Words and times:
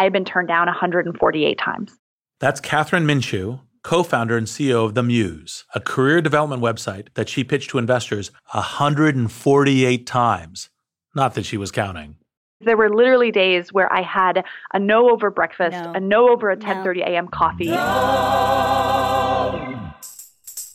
I 0.00 0.04
had 0.04 0.14
been 0.14 0.24
turned 0.24 0.48
down 0.48 0.66
148 0.66 1.58
times. 1.58 1.98
That's 2.38 2.58
Kathryn 2.58 3.04
Minshew, 3.04 3.60
co 3.82 4.02
founder 4.02 4.38
and 4.38 4.46
CEO 4.46 4.86
of 4.86 4.94
The 4.94 5.02
Muse, 5.02 5.66
a 5.74 5.80
career 5.80 6.22
development 6.22 6.62
website 6.62 7.08
that 7.16 7.28
she 7.28 7.44
pitched 7.44 7.68
to 7.68 7.76
investors 7.76 8.30
148 8.52 10.06
times. 10.06 10.70
Not 11.14 11.34
that 11.34 11.44
she 11.44 11.58
was 11.58 11.70
counting. 11.70 12.16
There 12.62 12.78
were 12.78 12.88
literally 12.88 13.30
days 13.30 13.74
where 13.74 13.92
I 13.92 14.00
had 14.00 14.42
a 14.72 14.78
no 14.78 15.10
over 15.10 15.30
breakfast, 15.30 15.76
no. 15.76 15.92
a 15.92 16.00
no 16.00 16.30
over 16.30 16.48
a 16.48 16.56
10:30 16.56 16.96
no. 16.96 17.04
a.m. 17.04 17.28
coffee. 17.28 17.66
No. 17.66 17.76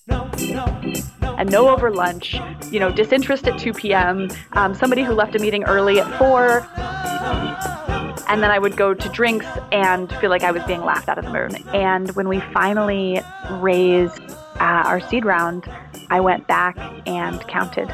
No, 0.08 0.30
no, 0.38 1.36
a 1.36 1.46
no 1.46 1.70
over 1.70 1.90
lunch, 1.90 2.36
you 2.70 2.80
know, 2.80 2.92
disinterest 2.92 3.48
at 3.48 3.58
2 3.58 3.74
p.m., 3.74 4.30
um, 4.54 4.76
somebody 4.76 5.02
who 5.04 5.14
left 5.14 5.36
a 5.36 5.40
meeting 5.40 5.64
early 5.64 6.00
at 6.00 6.20
4 6.20 7.85
and 8.28 8.42
then 8.42 8.52
I 8.52 8.60
would 8.60 8.76
go 8.76 8.94
to 8.94 9.10
drinks 9.10 9.46
and 9.72 10.12
feel 10.18 10.30
like 10.30 10.44
I 10.44 10.52
was 10.52 10.64
being 10.64 10.82
laughed 10.82 11.10
out 11.10 11.18
of 11.18 11.26
the 11.26 11.32
room. 11.32 11.56
And 11.74 12.12
when 12.16 12.28
we 12.28 12.40
finally 12.40 13.22
raised 13.52 14.20
uh, 14.60 14.84
our 14.86 15.00
seed 15.00 15.26
round, 15.26 15.66
I 16.10 16.20
went 16.20 16.48
back 16.48 16.78
and 17.06 17.40
counted. 17.48 17.94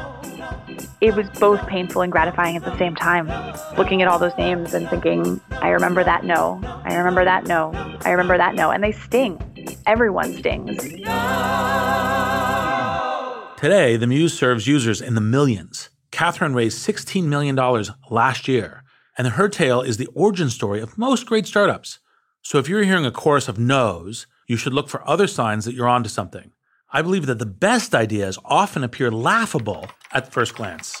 It 1.00 1.14
was 1.14 1.28
both 1.30 1.66
painful 1.66 2.02
and 2.02 2.12
gratifying 2.12 2.56
at 2.56 2.64
the 2.64 2.76
same 2.78 2.94
time, 2.94 3.28
looking 3.76 4.02
at 4.02 4.08
all 4.08 4.18
those 4.18 4.36
names 4.38 4.74
and 4.74 4.88
thinking, 4.88 5.40
I 5.50 5.70
remember 5.70 6.04
that 6.04 6.24
no, 6.24 6.60
I 6.84 6.94
remember 6.94 7.24
that 7.24 7.44
no, 7.44 7.72
I 8.04 8.10
remember 8.10 8.38
that 8.38 8.54
no. 8.54 8.70
And 8.70 8.82
they 8.82 8.92
sting. 8.92 9.40
Everyone 9.86 10.32
stings. 10.34 10.82
Today, 13.56 13.96
the 13.96 14.06
Muse 14.08 14.36
serves 14.36 14.66
users 14.66 15.00
in 15.00 15.14
the 15.14 15.20
millions. 15.20 15.90
Kathryn 16.10 16.54
raised 16.54 16.84
$16 16.86 17.24
million 17.24 17.56
last 18.10 18.48
year 18.48 18.81
and 19.18 19.26
her 19.28 19.48
tale 19.48 19.80
is 19.80 19.96
the 19.96 20.08
origin 20.14 20.50
story 20.50 20.80
of 20.80 20.98
most 20.98 21.26
great 21.26 21.46
startups. 21.46 21.98
So 22.42 22.58
if 22.58 22.68
you're 22.68 22.84
hearing 22.84 23.06
a 23.06 23.10
chorus 23.10 23.48
of 23.48 23.58
no's, 23.58 24.26
you 24.46 24.56
should 24.56 24.74
look 24.74 24.88
for 24.88 25.06
other 25.08 25.26
signs 25.26 25.64
that 25.64 25.74
you're 25.74 25.88
onto 25.88 26.08
something. 26.08 26.52
I 26.92 27.02
believe 27.02 27.26
that 27.26 27.38
the 27.38 27.46
best 27.46 27.94
ideas 27.94 28.38
often 28.44 28.84
appear 28.84 29.10
laughable 29.10 29.88
at 30.12 30.32
first 30.32 30.54
glance. 30.54 31.00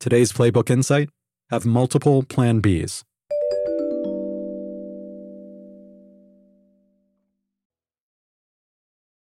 Today's 0.00 0.32
Playbook 0.32 0.70
Insight 0.70 1.10
have 1.50 1.66
multiple 1.66 2.22
Plan 2.22 2.62
Bs. 2.62 3.04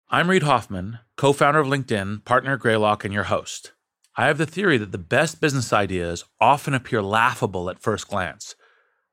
I'm 0.09 0.31
Reid 0.31 0.45
Hoffman, 0.45 1.01
co 1.17 1.33
founder 1.33 1.59
of 1.59 1.67
LinkedIn, 1.67 2.25
partner 2.25 2.53
at 2.53 2.61
Greylock, 2.61 3.05
and 3.05 3.13
your 3.13 3.25
host. 3.25 3.73
I 4.17 4.29
have 4.29 4.39
the 4.39 4.47
theory 4.47 4.79
that 4.79 4.93
the 4.93 4.99
best 4.99 5.41
business 5.41 5.73
ideas 5.73 6.25
often 6.41 6.75
appear 6.75 7.03
laughable 7.03 7.69
at 7.71 7.83
first 7.83 8.07
glance. 8.07 8.55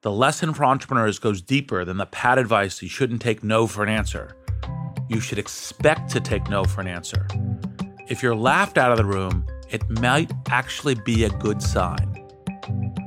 The 0.03 0.11
lesson 0.11 0.53
for 0.53 0.65
entrepreneurs 0.65 1.17
goes 1.17 1.41
deeper 1.41 1.83
than 1.83 1.97
the 1.97 2.05
pat 2.05 2.37
advice 2.37 2.83
you 2.83 2.89
shouldn't 2.89 3.23
take 3.23 3.43
no 3.43 3.65
for 3.65 3.81
an 3.81 3.89
answer. 3.89 4.37
You 5.09 5.19
should 5.19 5.39
expect 5.39 6.11
to 6.11 6.19
take 6.19 6.47
no 6.47 6.63
for 6.63 6.81
an 6.81 6.87
answer. 6.87 7.25
If 8.07 8.21
you're 8.21 8.35
laughed 8.35 8.77
out 8.77 8.91
of 8.91 8.99
the 8.99 9.05
room, 9.05 9.47
it 9.75 9.89
might 9.89 10.31
actually 10.49 10.95
be 10.95 11.25
a 11.25 11.29
good 11.29 11.61
sign. 11.61 12.25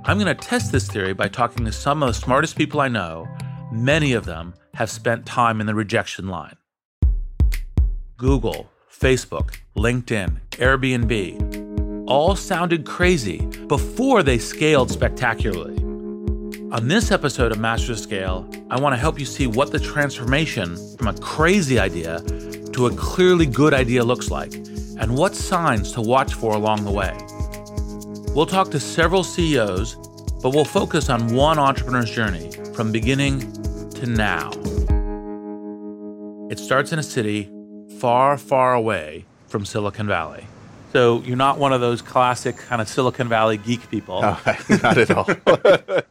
I'm 0.05 0.19
going 0.19 0.27
to 0.27 0.35
test 0.35 0.71
this 0.71 0.87
theory 0.87 1.15
by 1.15 1.29
talking 1.29 1.65
to 1.65 1.73
some 1.73 2.03
of 2.03 2.09
the 2.09 2.13
smartest 2.13 2.57
people 2.57 2.79
I 2.81 2.89
know. 2.89 3.27
Many 3.73 4.13
of 4.13 4.27
them 4.27 4.53
have 4.75 4.91
spent 4.91 5.25
time 5.25 5.63
in 5.63 5.67
the 5.67 5.75
rejection 5.75 6.29
line. 6.29 6.57
Google, 8.19 8.71
Facebook, 8.93 9.57
LinkedIn, 9.77 10.41
Airbnb 10.51 12.05
all 12.07 12.37
sounded 12.37 12.85
crazy 12.85 13.47
before 13.67 14.23
they 14.23 14.39
scaled 14.39 14.91
spectacularly. 14.91 15.79
On 16.71 16.87
this 16.87 17.11
episode 17.11 17.51
of 17.51 17.59
Master 17.59 17.97
Scale, 17.97 18.47
I 18.71 18.79
want 18.79 18.93
to 18.93 18.99
help 18.99 19.19
you 19.19 19.25
see 19.25 19.47
what 19.47 19.73
the 19.73 19.79
transformation 19.79 20.77
from 20.99 21.09
a 21.09 21.15
crazy 21.19 21.79
idea 21.79 22.21
to 22.73 22.87
a 22.87 22.95
clearly 22.95 23.47
good 23.47 23.73
idea 23.73 24.05
looks 24.05 24.31
like 24.31 24.68
and 24.99 25.17
what 25.17 25.35
signs 25.35 25.93
to 25.93 26.01
watch 26.01 26.35
for 26.35 26.55
along 26.55 26.85
the 26.85 26.91
way. 26.91 27.17
We'll 28.35 28.47
talk 28.47 28.71
to 28.71 28.81
several 28.81 29.25
CEOs, 29.25 29.97
but 30.43 30.51
we'll 30.51 30.65
focus 30.65 31.09
on 31.09 31.35
one 31.35 31.59
entrepreneur's 31.59 32.11
journey 32.11 32.51
from 32.75 32.93
beginning 32.93 33.41
to 33.93 34.07
now. 34.07 34.51
It 36.51 36.59
starts 36.59 36.93
in 36.93 36.99
a 36.99 37.03
city 37.03 37.51
far, 37.99 38.39
far 38.39 38.75
away 38.75 39.25
from 39.49 39.65
Silicon 39.65 40.07
Valley. 40.07 40.47
So 40.93 41.21
you're 41.23 41.37
not 41.37 41.59
one 41.59 41.73
of 41.73 41.81
those 41.81 42.01
classic 42.01 42.57
kind 42.57 42.81
of 42.81 42.89
Silicon 42.89 43.29
Valley 43.29 43.57
geek 43.59 43.91
people. 43.91 44.23
No, 44.23 44.37
not 44.83 44.99
at 44.99 45.11
all. 45.11 45.29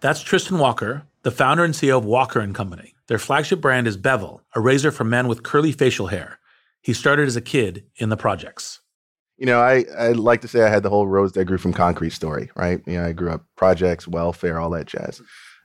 That's 0.00 0.20
Tristan 0.20 0.58
Walker, 0.58 1.04
the 1.22 1.30
founder 1.30 1.64
and 1.64 1.74
CEO 1.74 1.98
of 1.98 2.04
Walker 2.04 2.40
and 2.40 2.54
Company. 2.54 2.94
Their 3.06 3.18
flagship 3.18 3.60
brand 3.60 3.86
is 3.86 3.96
Bevel, 3.96 4.42
a 4.54 4.60
razor 4.60 4.90
for 4.90 5.04
men 5.04 5.28
with 5.28 5.42
curly 5.42 5.72
facial 5.72 6.08
hair. 6.08 6.38
He 6.86 6.92
started 6.92 7.26
as 7.26 7.34
a 7.34 7.40
kid 7.40 7.82
in 7.96 8.10
the 8.10 8.16
projects. 8.16 8.78
You 9.38 9.46
know, 9.46 9.58
I, 9.58 9.86
I 9.98 10.12
like 10.12 10.40
to 10.42 10.48
say 10.48 10.62
I 10.62 10.68
had 10.68 10.84
the 10.84 10.88
whole 10.88 11.08
rose 11.08 11.32
that 11.32 11.44
grew 11.44 11.58
from 11.58 11.72
concrete 11.72 12.10
story, 12.10 12.48
right? 12.54 12.80
You 12.86 12.98
know, 12.98 13.06
I 13.06 13.12
grew 13.12 13.32
up 13.32 13.44
projects, 13.56 14.06
welfare, 14.06 14.60
all 14.60 14.70
that 14.70 14.86
jazz. 14.86 15.20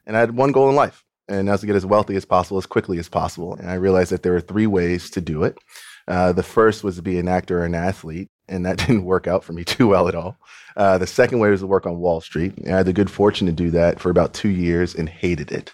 And 0.08 0.18
I 0.18 0.20
had 0.20 0.36
one 0.36 0.52
goal 0.52 0.68
in 0.68 0.76
life, 0.76 1.06
and 1.28 1.48
that 1.48 1.52
was 1.52 1.62
to 1.62 1.68
get 1.68 1.76
as 1.76 1.86
wealthy 1.86 2.16
as 2.16 2.26
possible, 2.26 2.58
as 2.58 2.66
quickly 2.66 2.98
as 2.98 3.08
possible. 3.08 3.54
And 3.54 3.70
I 3.70 3.76
realized 3.76 4.12
that 4.12 4.24
there 4.24 4.32
were 4.32 4.42
three 4.42 4.66
ways 4.66 5.12
to 5.12 5.22
do 5.22 5.44
it. 5.44 5.60
Uh, 6.08 6.34
the 6.34 6.42
first 6.42 6.84
was 6.84 6.96
to 6.96 7.04
be 7.04 7.20
an 7.20 7.28
actor 7.28 7.60
or 7.60 7.66
an 7.66 7.76
athlete, 7.76 8.32
and 8.50 8.66
that 8.66 8.78
didn't 8.88 9.06
work 9.06 9.28
out 9.28 9.44
for 9.44 9.54
me 9.54 9.64
too 9.64 9.90
well 9.90 10.08
at 10.08 10.16
all. 10.16 10.38
Uh, 10.76 10.98
the 10.98 11.06
second 11.06 11.38
way 11.38 11.52
was 11.52 11.60
to 11.60 11.68
work 11.68 11.86
on 11.86 12.00
Wall 12.00 12.20
Street. 12.20 12.58
And 12.58 12.74
I 12.74 12.78
had 12.78 12.88
the 12.88 12.94
good 12.94 13.12
fortune 13.12 13.46
to 13.46 13.54
do 13.54 13.70
that 13.70 14.00
for 14.00 14.10
about 14.10 14.34
two 14.34 14.50
years 14.50 14.96
and 14.96 15.08
hated 15.08 15.52
it. 15.52 15.72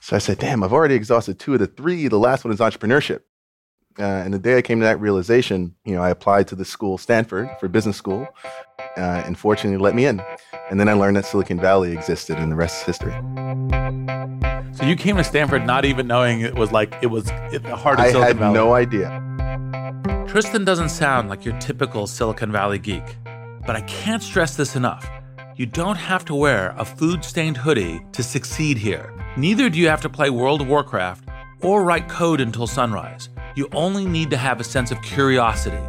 So 0.00 0.14
I 0.14 0.18
said, 0.18 0.40
damn, 0.40 0.62
I've 0.62 0.74
already 0.74 0.94
exhausted 0.94 1.38
two 1.38 1.54
of 1.54 1.60
the 1.60 1.68
three. 1.68 2.06
The 2.06 2.18
last 2.18 2.44
one 2.44 2.52
is 2.52 2.60
entrepreneurship. 2.60 3.20
Uh, 3.98 4.02
and 4.02 4.32
the 4.32 4.38
day 4.38 4.56
I 4.56 4.62
came 4.62 4.78
to 4.80 4.84
that 4.84 5.00
realization, 5.00 5.74
you 5.84 5.94
know, 5.94 6.02
I 6.02 6.10
applied 6.10 6.48
to 6.48 6.54
the 6.54 6.64
school, 6.64 6.96
Stanford, 6.96 7.50
for 7.58 7.68
business 7.68 7.96
school, 7.96 8.28
uh, 8.96 9.22
and 9.26 9.36
fortunately 9.36 9.78
let 9.78 9.94
me 9.94 10.06
in. 10.06 10.22
And 10.70 10.78
then 10.78 10.88
I 10.88 10.92
learned 10.92 11.16
that 11.16 11.24
Silicon 11.24 11.60
Valley 11.60 11.92
existed, 11.92 12.38
and 12.38 12.50
the 12.52 12.56
rest 12.56 12.80
is 12.80 12.86
history. 12.86 13.12
So 14.72 14.86
you 14.86 14.96
came 14.96 15.16
to 15.16 15.24
Stanford 15.24 15.66
not 15.66 15.84
even 15.84 16.06
knowing 16.06 16.40
it 16.40 16.54
was 16.54 16.70
like 16.72 16.94
it 17.02 17.08
was 17.08 17.24
the 17.24 17.76
heart 17.76 17.98
of 17.98 18.06
I 18.06 18.12
Silicon 18.12 18.38
Valley. 18.38 18.44
I 18.44 18.46
had 18.46 18.54
no 18.54 18.74
idea. 18.74 20.26
Tristan 20.28 20.64
doesn't 20.64 20.90
sound 20.90 21.28
like 21.28 21.44
your 21.44 21.58
typical 21.58 22.06
Silicon 22.06 22.52
Valley 22.52 22.78
geek, 22.78 23.16
but 23.66 23.74
I 23.74 23.80
can't 23.82 24.22
stress 24.22 24.56
this 24.56 24.76
enough. 24.76 25.10
You 25.56 25.66
don't 25.66 25.96
have 25.96 26.24
to 26.26 26.34
wear 26.34 26.74
a 26.78 26.84
food 26.84 27.24
stained 27.24 27.56
hoodie 27.56 28.00
to 28.12 28.22
succeed 28.22 28.78
here. 28.78 29.12
Neither 29.36 29.68
do 29.68 29.78
you 29.78 29.88
have 29.88 30.00
to 30.02 30.08
play 30.08 30.30
World 30.30 30.60
of 30.60 30.68
Warcraft 30.68 31.28
or 31.60 31.84
write 31.84 32.08
code 32.08 32.40
until 32.40 32.66
sunrise. 32.66 33.28
You 33.56 33.68
only 33.72 34.06
need 34.06 34.30
to 34.30 34.36
have 34.36 34.60
a 34.60 34.64
sense 34.64 34.90
of 34.90 35.02
curiosity. 35.02 35.84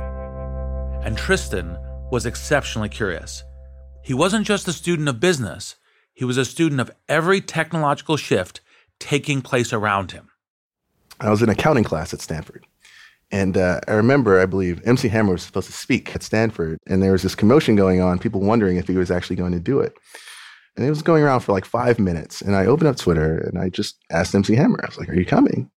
And 1.04 1.18
Tristan 1.18 1.78
was 2.12 2.26
exceptionally 2.26 2.90
curious. 2.90 3.44
He 4.04 4.14
wasn't 4.14 4.48
just 4.48 4.68
a 4.68 4.74
student 4.74 5.08
of 5.08 5.20
business, 5.20 5.76
he 6.14 6.26
was 6.26 6.38
a 6.38 6.46
student 6.46 6.82
of 6.82 6.92
every 7.08 7.40
technological 7.40 8.18
shift 8.18 8.62
taking 9.00 9.42
place 9.42 9.72
around 9.72 10.12
him. 10.12 10.30
I 11.20 11.30
was 11.30 11.42
in 11.42 11.50
accounting 11.50 11.84
class 11.84 12.14
at 12.14 12.22
Stanford. 12.22 12.66
And 13.32 13.56
uh, 13.56 13.80
I 13.88 13.94
remember, 13.94 14.42
I 14.42 14.46
believe, 14.46 14.82
MC 14.86 15.08
Hammer 15.08 15.34
was 15.34 15.44
supposed 15.44 15.68
to 15.68 15.74
speak 15.74 16.14
at 16.14 16.22
Stanford, 16.22 16.78
and 16.88 17.02
there 17.02 17.14
was 17.14 17.24
this 17.24 17.34
commotion 17.34 17.78
going 17.78 18.02
on, 18.02 18.20
people 18.20 18.42
wondering 18.42 18.76
if 18.76 18.88
he 18.88 18.98
was 18.98 19.10
actually 19.10 19.38
going 19.38 19.54
to 19.54 19.60
do 19.60 19.80
it. 19.80 19.94
And 20.76 20.86
it 20.86 20.90
was 20.90 21.02
going 21.02 21.24
around 21.24 21.42
for 21.42 21.54
like 21.54 21.66
five 21.66 21.98
minutes. 21.98 22.42
And 22.42 22.56
I 22.56 22.66
opened 22.66 22.90
up 22.90 22.98
Twitter 22.98 23.38
and 23.38 23.58
I 23.58 23.70
just 23.70 23.98
asked 24.10 24.36
MC 24.36 24.56
Hammer, 24.56 24.80
I 24.84 24.88
was 24.88 24.98
like, 24.98 25.10
Are 25.10 25.16
you 25.16 25.26
coming? 25.26 25.70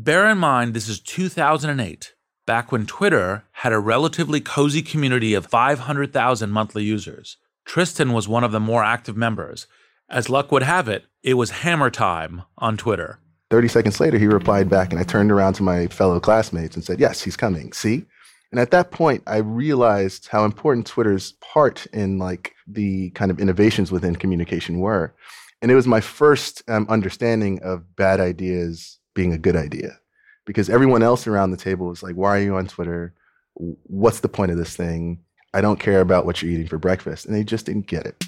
Bear 0.00 0.30
in 0.30 0.38
mind, 0.38 0.74
this 0.74 0.88
is 0.88 1.00
2008, 1.00 2.14
back 2.46 2.70
when 2.70 2.86
Twitter 2.86 3.42
had 3.50 3.72
a 3.72 3.80
relatively 3.80 4.40
cozy 4.40 4.80
community 4.80 5.34
of 5.34 5.46
500,000 5.46 6.50
monthly 6.50 6.84
users. 6.84 7.36
Tristan 7.64 8.12
was 8.12 8.28
one 8.28 8.44
of 8.44 8.52
the 8.52 8.60
more 8.60 8.84
active 8.84 9.16
members. 9.16 9.66
As 10.08 10.30
luck 10.30 10.52
would 10.52 10.62
have 10.62 10.86
it, 10.88 11.06
it 11.24 11.34
was 11.34 11.50
hammer 11.50 11.90
time 11.90 12.42
on 12.58 12.76
Twitter. 12.76 13.18
30 13.50 13.66
seconds 13.66 13.98
later, 13.98 14.18
he 14.18 14.28
replied 14.28 14.68
back, 14.68 14.92
and 14.92 15.00
I 15.00 15.02
turned 15.02 15.32
around 15.32 15.54
to 15.54 15.64
my 15.64 15.88
fellow 15.88 16.20
classmates 16.20 16.76
and 16.76 16.84
said, 16.84 17.00
Yes, 17.00 17.20
he's 17.20 17.36
coming. 17.36 17.72
See? 17.72 18.04
And 18.52 18.60
at 18.60 18.70
that 18.70 18.92
point, 18.92 19.24
I 19.26 19.38
realized 19.38 20.28
how 20.28 20.44
important 20.44 20.86
Twitter's 20.86 21.32
part 21.40 21.86
in 21.86 22.18
like 22.18 22.54
the 22.68 23.10
kind 23.10 23.32
of 23.32 23.40
innovations 23.40 23.90
within 23.90 24.14
communication 24.14 24.78
were. 24.78 25.12
And 25.60 25.72
it 25.72 25.74
was 25.74 25.88
my 25.88 26.00
first 26.00 26.62
um, 26.68 26.86
understanding 26.88 27.60
of 27.64 27.96
bad 27.96 28.20
ideas 28.20 28.97
being 29.18 29.32
a 29.32 29.38
good 29.38 29.56
idea 29.56 29.98
because 30.46 30.70
everyone 30.70 31.02
else 31.02 31.26
around 31.26 31.50
the 31.50 31.56
table 31.56 31.88
was 31.88 32.04
like, 32.04 32.14
Why 32.14 32.38
are 32.38 32.40
you 32.40 32.54
on 32.54 32.68
Twitter? 32.68 33.12
What's 33.54 34.20
the 34.20 34.28
point 34.28 34.52
of 34.52 34.56
this 34.56 34.76
thing? 34.76 35.18
I 35.52 35.60
don't 35.60 35.80
care 35.80 36.00
about 36.00 36.24
what 36.24 36.40
you're 36.40 36.52
eating 36.52 36.68
for 36.68 36.78
breakfast. 36.78 37.26
And 37.26 37.34
they 37.34 37.42
just 37.42 37.66
didn't 37.66 37.88
get 37.88 38.06
it. 38.06 38.24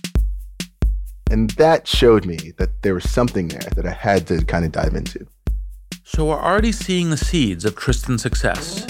And 1.30 1.50
that 1.50 1.86
showed 1.86 2.26
me 2.26 2.54
that 2.58 2.82
there 2.82 2.94
was 2.94 3.08
something 3.08 3.46
there 3.46 3.70
that 3.76 3.86
I 3.86 3.92
had 3.92 4.26
to 4.26 4.44
kind 4.44 4.64
of 4.64 4.72
dive 4.72 4.94
into. 4.96 5.24
So 6.02 6.24
we're 6.24 6.42
already 6.42 6.72
seeing 6.72 7.10
the 7.10 7.16
seeds 7.16 7.64
of 7.64 7.76
Tristan's 7.76 8.22
success. 8.22 8.84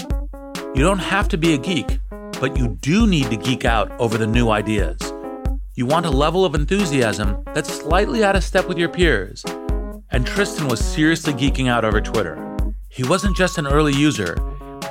You 0.73 0.81
don't 0.81 1.05
have 1.15 1.27
to 1.27 1.37
be 1.37 1.53
a 1.53 1.59
geek, 1.59 1.99
but 2.39 2.57
you 2.57 2.79
do 2.81 3.05
need 3.05 3.29
to 3.29 3.37
geek 3.37 3.63
out 3.63 3.91
over 3.99 4.17
the 4.17 4.25
new 4.25 4.49
ideas. 4.49 4.97
You 5.75 5.85
want 5.85 6.07
a 6.07 6.09
level 6.09 6.45
of 6.45 6.55
enthusiasm 6.55 7.43
that's 7.53 7.71
slightly 7.71 8.23
out 8.23 8.35
of 8.35 8.43
step 8.43 8.67
with 8.67 8.79
your 8.79 8.89
peers. 8.89 9.45
And 10.13 10.27
Tristan 10.27 10.67
was 10.67 10.83
seriously 10.83 11.31
geeking 11.31 11.69
out 11.69 11.85
over 11.85 12.01
Twitter. 12.01 12.35
He 12.89 13.03
wasn't 13.03 13.37
just 13.37 13.57
an 13.57 13.65
early 13.65 13.93
user, 13.93 14.35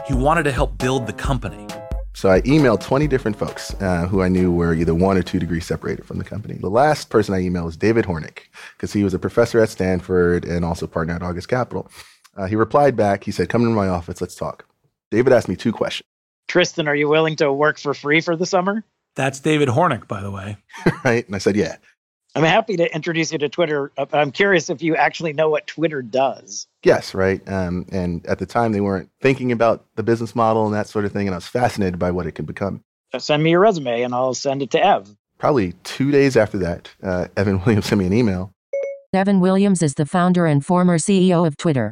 he 0.06 0.14
wanted 0.14 0.44
to 0.44 0.52
help 0.52 0.78
build 0.78 1.06
the 1.06 1.12
company. 1.12 1.66
So 2.14 2.30
I 2.30 2.40
emailed 2.42 2.80
20 2.80 3.06
different 3.06 3.36
folks 3.36 3.74
uh, 3.82 4.06
who 4.06 4.22
I 4.22 4.28
knew 4.28 4.50
were 4.50 4.72
either 4.72 4.94
one 4.94 5.18
or 5.18 5.22
two 5.22 5.38
degrees 5.38 5.66
separated 5.66 6.06
from 6.06 6.16
the 6.18 6.24
company. 6.24 6.54
The 6.54 6.70
last 6.70 7.10
person 7.10 7.34
I 7.34 7.40
emailed 7.40 7.66
was 7.66 7.76
David 7.76 8.06
Hornik, 8.06 8.44
because 8.76 8.94
he 8.94 9.04
was 9.04 9.12
a 9.12 9.18
professor 9.18 9.60
at 9.60 9.68
Stanford 9.68 10.46
and 10.46 10.64
also 10.64 10.86
partner 10.86 11.14
at 11.14 11.22
August 11.22 11.48
Capital. 11.48 11.90
Uh, 12.34 12.46
he 12.46 12.56
replied 12.56 12.96
back, 12.96 13.24
he 13.24 13.30
said, 13.30 13.50
Come 13.50 13.62
into 13.62 13.74
my 13.74 13.88
office, 13.88 14.22
let's 14.22 14.34
talk. 14.34 14.64
David 15.10 15.34
asked 15.34 15.48
me 15.48 15.56
two 15.56 15.72
questions. 15.72 16.06
Tristan, 16.48 16.88
are 16.88 16.96
you 16.96 17.08
willing 17.08 17.36
to 17.36 17.52
work 17.52 17.78
for 17.78 17.92
free 17.92 18.22
for 18.22 18.36
the 18.36 18.46
summer? 18.46 18.84
That's 19.16 19.40
David 19.40 19.68
Hornik, 19.68 20.08
by 20.08 20.22
the 20.22 20.30
way. 20.30 20.56
right? 21.04 21.26
And 21.26 21.34
I 21.34 21.38
said, 21.38 21.56
Yeah. 21.56 21.76
I'm 22.34 22.44
happy 22.44 22.76
to 22.76 22.94
introduce 22.94 23.32
you 23.32 23.38
to 23.38 23.48
Twitter. 23.48 23.90
Uh, 23.98 24.06
I'm 24.12 24.30
curious 24.30 24.70
if 24.70 24.82
you 24.82 24.94
actually 24.94 25.32
know 25.32 25.48
what 25.48 25.66
Twitter 25.66 26.00
does. 26.00 26.68
Yes, 26.84 27.12
right. 27.12 27.40
Um, 27.48 27.86
and 27.90 28.24
at 28.26 28.38
the 28.38 28.46
time, 28.46 28.72
they 28.72 28.80
weren't 28.80 29.10
thinking 29.20 29.50
about 29.50 29.84
the 29.96 30.02
business 30.02 30.36
model 30.36 30.64
and 30.66 30.74
that 30.74 30.88
sort 30.88 31.04
of 31.04 31.12
thing. 31.12 31.26
And 31.26 31.34
I 31.34 31.38
was 31.38 31.48
fascinated 31.48 31.98
by 31.98 32.12
what 32.12 32.26
it 32.26 32.32
could 32.32 32.46
become. 32.46 32.84
Send 33.18 33.42
me 33.42 33.50
your 33.50 33.60
resume 33.60 34.02
and 34.02 34.14
I'll 34.14 34.34
send 34.34 34.62
it 34.62 34.70
to 34.70 34.84
Ev. 34.84 35.16
Probably 35.38 35.72
two 35.82 36.12
days 36.12 36.36
after 36.36 36.58
that, 36.58 36.90
uh, 37.02 37.26
Evan 37.36 37.60
Williams 37.64 37.86
sent 37.86 37.98
me 37.98 38.06
an 38.06 38.12
email. 38.12 38.52
Evan 39.12 39.40
Williams 39.40 39.82
is 39.82 39.94
the 39.94 40.06
founder 40.06 40.46
and 40.46 40.64
former 40.64 40.98
CEO 40.98 41.44
of 41.44 41.56
Twitter. 41.56 41.90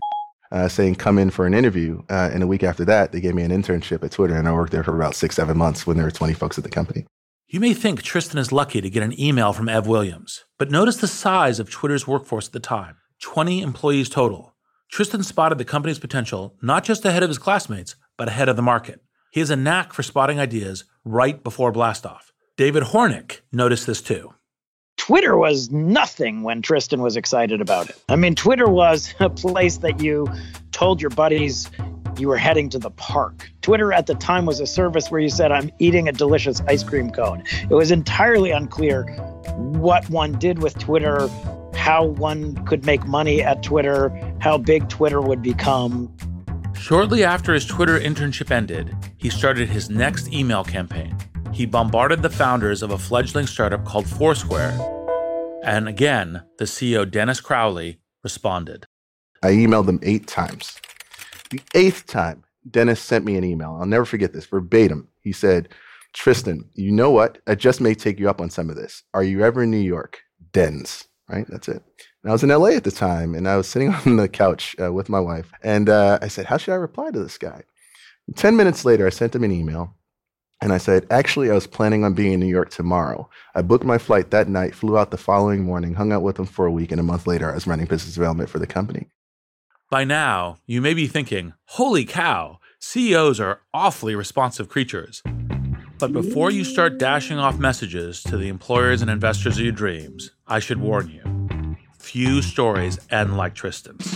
Uh, 0.53 0.69
saying 0.69 0.95
come 0.95 1.19
in 1.19 1.31
for 1.31 1.47
an 1.47 1.53
interview. 1.53 2.01
Uh, 2.09 2.31
and 2.33 2.45
a 2.45 2.47
week 2.47 2.63
after 2.63 2.85
that, 2.85 3.11
they 3.11 3.21
gave 3.21 3.35
me 3.35 3.43
an 3.43 3.51
internship 3.51 4.03
at 4.05 4.13
Twitter, 4.13 4.35
and 4.35 4.49
I 4.49 4.53
worked 4.53 4.73
there 4.73 4.85
for 4.85 4.97
about 4.97 5.15
six, 5.15 5.35
seven 5.35 5.59
months 5.59 5.87
when 5.87 5.97
there 5.97 6.07
were 6.07 6.11
20 6.11 6.33
folks 6.33 6.57
at 6.57 6.65
the 6.65 6.71
company. 6.71 7.05
You 7.51 7.61
may 7.61 7.73
think 7.73 8.03
Tristan 8.03 8.39
is 8.39 8.53
lucky 8.53 8.83
to 8.83 8.91
get 8.91 9.03
an 9.03 9.19
email 9.19 9.55
from 9.55 9.71
Ev 9.71 9.87
Williams, 9.87 10.45
but 10.59 10.71
notice 10.71 10.99
the 10.99 11.09
size 11.09 11.59
of 11.59 11.71
Twitter's 11.71 12.07
workforce 12.07 12.49
at 12.49 12.53
the 12.53 12.61
time 12.61 12.97
20 13.23 13.63
employees 13.63 14.11
total. 14.11 14.55
Tristan 14.93 15.23
spotted 15.23 15.57
the 15.57 15.65
company's 15.65 15.99
potential 15.99 16.59
not 16.61 16.85
just 16.85 17.07
ahead 17.07 17.23
of 17.23 17.31
his 17.31 17.39
classmates, 17.39 17.97
but 18.19 18.29
ahead 18.29 18.51
of 18.51 18.57
the 18.57 18.63
market. 18.63 19.01
He 19.31 19.41
has 19.41 19.49
a 19.49 19.57
knack 19.57 19.95
for 19.95 20.03
spotting 20.03 20.39
ideas 20.39 20.85
right 21.07 21.43
before 21.43 21.73
blastoff. 21.73 22.33
David 22.59 22.83
Hornik 22.83 23.41
noticed 23.51 23.87
this 23.87 24.03
too. 24.03 24.35
Twitter 24.99 25.39
was 25.39 25.71
nothing 25.71 26.43
when 26.43 26.61
Tristan 26.61 27.01
was 27.01 27.17
excited 27.17 27.63
about 27.63 27.89
it. 27.89 27.97
I 28.11 28.17
mean, 28.17 28.35
Twitter 28.35 28.69
was 28.69 29.15
a 29.21 29.31
place 29.31 29.79
that 29.79 30.03
you 30.03 30.27
told 30.73 31.01
your 31.01 31.09
buddies 31.09 31.71
you 32.19 32.29
were 32.29 32.37
heading 32.37 32.69
to 32.71 32.79
the 32.79 32.91
park. 32.91 33.51
Twitter 33.63 33.93
at 33.93 34.07
the 34.07 34.15
time 34.15 34.47
was 34.47 34.61
a 34.61 34.67
service 34.67 35.11
where 35.11 35.21
you 35.21 35.29
said, 35.29 35.53
I'm 35.53 35.71
eating 35.79 36.09
a 36.09 36.13
delicious 36.13 36.61
ice 36.69 36.83
cream 36.83 37.11
cone. 37.11 37.43
It 37.69 37.75
was 37.75 37.91
entirely 37.91 38.51
unclear 38.51 39.05
what 39.57 40.09
one 40.11 40.33
did 40.39 40.63
with 40.63 40.79
Twitter, 40.79 41.29
how 41.75 42.05
one 42.05 42.65
could 42.67 42.85
make 42.85 43.07
money 43.07 43.43
at 43.43 43.63
Twitter, 43.63 44.11
how 44.41 44.59
big 44.59 44.89
Twitter 44.89 45.21
would 45.21 45.43
become. 45.43 46.15
Shortly 46.75 47.25
after 47.25 47.55
his 47.55 47.67
Twitter 47.67 47.99
internship 47.99 48.51
ended, 48.51 48.97
he 49.17 49.31
started 49.31 49.69
his 49.69 49.91
next 49.91 50.33
email 50.33 50.65
campaign. 50.65 51.17
He 51.53 51.67
bombarded 51.67 52.23
the 52.23 52.31
founders 52.31 52.83
of 52.83 52.91
a 52.91 52.99
fledgling 52.99 53.47
startup 53.47 53.85
called 53.85 54.07
Foursquare. 54.07 54.73
And 55.65 55.89
again, 55.89 56.43
the 56.59 56.65
CEO, 56.67 57.11
Dennis 57.11 57.41
Crowley, 57.41 57.99
responded. 58.23 58.87
I 59.43 59.49
emailed 59.49 59.87
them 59.87 60.01
eight 60.03 60.27
times. 60.27 60.79
The 61.51 61.61
eighth 61.75 62.07
time, 62.07 62.45
Dennis 62.71 63.01
sent 63.01 63.25
me 63.25 63.37
an 63.37 63.45
email. 63.45 63.77
I'll 63.79 63.87
never 63.87 64.05
forget 64.05 64.33
this 64.33 64.47
verbatim. 64.47 65.09
He 65.23 65.33
said, 65.33 65.69
Tristan, 66.13 66.69
you 66.75 66.93
know 66.93 67.11
what? 67.11 67.39
I 67.47 67.55
just 67.55 67.81
may 67.81 67.95
take 67.95 68.19
you 68.19 68.29
up 68.29 68.41
on 68.41 68.51
some 68.51 68.71
of 68.71 68.77
this. 68.77 69.03
Are 69.15 69.23
you 69.23 69.45
ever 69.45 69.63
in 69.63 69.71
New 69.71 69.77
York? 69.77 70.21
Dens, 70.53 71.07
right? 71.29 71.47
That's 71.49 71.69
it. 71.69 71.83
And 72.23 72.31
I 72.31 72.33
was 72.33 72.43
in 72.43 72.51
LA 72.51 72.69
at 72.69 72.85
the 72.85 72.91
time, 72.91 73.35
and 73.35 73.49
I 73.49 73.57
was 73.57 73.69
sitting 73.69 73.95
on 74.07 74.17
the 74.17 74.29
couch 74.29 74.75
uh, 74.83 74.93
with 74.93 75.09
my 75.09 75.21
wife. 75.21 75.53
And 75.63 75.89
uh, 75.89 76.19
I 76.21 76.29
said, 76.29 76.47
How 76.47 76.57
should 76.57 76.73
I 76.73 76.77
reply 76.77 77.11
to 77.11 77.23
this 77.23 77.39
guy? 77.39 77.63
10 78.37 78.57
minutes 78.57 78.85
later, 78.85 79.07
I 79.07 79.11
sent 79.11 79.35
him 79.35 79.45
an 79.45 79.53
email. 79.53 79.95
And 80.61 80.73
I 80.73 80.79
said, 80.79 81.07
Actually, 81.11 81.51
I 81.51 81.55
was 81.55 81.67
planning 81.67 82.05
on 82.05 82.15
being 82.15 82.33
in 82.33 82.41
New 82.41 82.47
York 82.47 82.71
tomorrow. 82.71 83.29
I 83.55 83.63
booked 83.63 83.85
my 83.85 83.99
flight 83.99 84.31
that 84.31 84.49
night, 84.49 84.75
flew 84.75 84.99
out 84.99 85.11
the 85.11 85.17
following 85.17 85.65
morning, 85.65 85.95
hung 85.95 86.13
out 86.13 86.23
with 86.23 86.39
him 86.39 86.47
for 86.47 86.67
a 86.67 86.73
week, 86.73 86.91
and 86.91 87.01
a 87.01 87.05
month 87.05 87.27
later, 87.27 87.51
I 87.51 87.55
was 87.55 87.67
running 87.67 87.87
business 87.87 88.15
development 88.15 88.51
for 88.51 88.59
the 88.59 88.67
company. 88.67 89.09
By 89.91 90.05
now, 90.05 90.59
you 90.67 90.83
may 90.83 90.93
be 90.93 91.07
thinking, 91.07 91.55
holy 91.65 92.05
cow, 92.05 92.59
CEOs 92.79 93.41
are 93.41 93.63
awfully 93.73 94.15
responsive 94.15 94.69
creatures. 94.69 95.23
But 95.99 96.13
before 96.13 96.51
you 96.51 96.63
start 96.63 96.99
dashing 96.99 97.39
off 97.39 97.59
messages 97.59 98.23
to 98.25 98.37
the 98.37 98.49
employers 98.49 99.01
and 99.01 99.11
investors 99.11 99.57
of 99.57 99.65
your 99.65 99.73
dreams, 99.73 100.33
I 100.47 100.59
should 100.59 100.79
warn 100.79 101.09
you 101.09 101.23
few 101.99 102.43
stories 102.43 102.99
end 103.11 103.39
like 103.39 103.55
Tristan's. 103.55 104.15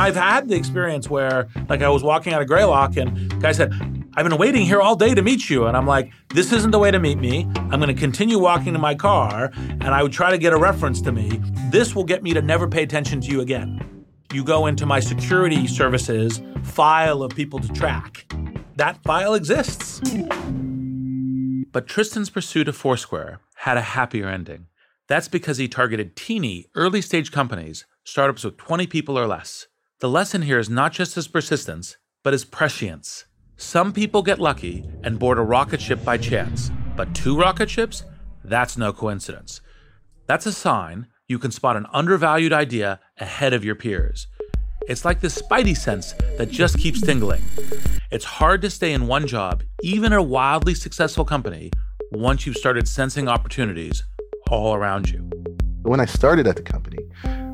I've 0.00 0.16
had 0.16 0.48
the 0.48 0.56
experience 0.56 1.08
where, 1.08 1.48
like, 1.68 1.82
I 1.82 1.88
was 1.88 2.02
walking 2.02 2.32
out 2.32 2.42
of 2.42 2.48
Greylock 2.48 2.96
and 2.96 3.40
guy 3.40 3.52
said, 3.52 3.72
I've 4.14 4.28
been 4.28 4.38
waiting 4.38 4.66
here 4.66 4.80
all 4.80 4.96
day 4.96 5.14
to 5.14 5.22
meet 5.22 5.48
you. 5.48 5.66
And 5.66 5.76
I'm 5.76 5.86
like, 5.86 6.12
this 6.30 6.52
isn't 6.52 6.72
the 6.72 6.80
way 6.80 6.90
to 6.90 6.98
meet 6.98 7.18
me. 7.18 7.48
I'm 7.56 7.80
going 7.80 7.94
to 7.94 7.94
continue 7.94 8.40
walking 8.40 8.72
to 8.72 8.80
my 8.80 8.96
car 8.96 9.52
and 9.54 9.84
I 9.84 10.02
would 10.02 10.12
try 10.12 10.30
to 10.30 10.38
get 10.38 10.52
a 10.52 10.56
reference 10.56 11.00
to 11.02 11.12
me. 11.12 11.40
This 11.70 11.94
will 11.94 12.04
get 12.04 12.24
me 12.24 12.34
to 12.34 12.42
never 12.42 12.66
pay 12.66 12.82
attention 12.82 13.20
to 13.20 13.28
you 13.28 13.40
again. 13.40 14.01
You 14.32 14.42
go 14.42 14.66
into 14.66 14.86
my 14.86 14.98
security 14.98 15.66
services 15.66 16.40
file 16.62 17.22
of 17.22 17.34
people 17.36 17.58
to 17.58 17.68
track. 17.68 18.32
That 18.76 19.02
file 19.02 19.34
exists. 19.34 20.00
But 21.70 21.86
Tristan's 21.86 22.30
pursuit 22.30 22.66
of 22.66 22.74
Foursquare 22.74 23.40
had 23.56 23.76
a 23.76 23.82
happier 23.82 24.28
ending. 24.28 24.68
That's 25.06 25.28
because 25.28 25.58
he 25.58 25.68
targeted 25.68 26.16
teeny, 26.16 26.64
early 26.74 27.02
stage 27.02 27.30
companies, 27.30 27.84
startups 28.04 28.42
with 28.42 28.56
20 28.56 28.86
people 28.86 29.18
or 29.18 29.26
less. 29.26 29.66
The 30.00 30.08
lesson 30.08 30.42
here 30.42 30.58
is 30.58 30.70
not 30.70 30.92
just 30.92 31.14
his 31.14 31.28
persistence, 31.28 31.98
but 32.22 32.32
his 32.32 32.46
prescience. 32.46 33.26
Some 33.56 33.92
people 33.92 34.22
get 34.22 34.38
lucky 34.38 34.82
and 35.04 35.18
board 35.18 35.36
a 35.38 35.42
rocket 35.42 35.82
ship 35.82 36.02
by 36.04 36.16
chance, 36.16 36.70
but 36.96 37.14
two 37.14 37.38
rocket 37.38 37.68
ships? 37.68 38.04
That's 38.42 38.78
no 38.78 38.94
coincidence. 38.94 39.60
That's 40.26 40.46
a 40.46 40.52
sign 40.52 41.08
you 41.28 41.38
can 41.38 41.50
spot 41.50 41.76
an 41.76 41.86
undervalued 41.92 42.52
idea 42.52 43.00
ahead 43.18 43.52
of 43.52 43.64
your 43.64 43.74
peers. 43.74 44.26
It's 44.88 45.04
like 45.04 45.20
this 45.20 45.40
spidey 45.40 45.76
sense 45.76 46.12
that 46.38 46.50
just 46.50 46.78
keeps 46.78 47.00
tingling. 47.00 47.42
It's 48.10 48.24
hard 48.24 48.60
to 48.62 48.70
stay 48.70 48.92
in 48.92 49.06
one 49.06 49.26
job, 49.26 49.62
even 49.82 50.12
a 50.12 50.22
wildly 50.22 50.74
successful 50.74 51.24
company, 51.24 51.70
once 52.10 52.46
you've 52.46 52.56
started 52.56 52.88
sensing 52.88 53.28
opportunities 53.28 54.02
all 54.50 54.74
around 54.74 55.08
you. 55.08 55.30
When 55.82 56.00
I 56.00 56.04
started 56.04 56.46
at 56.46 56.56
the 56.56 56.62
company, 56.62 56.98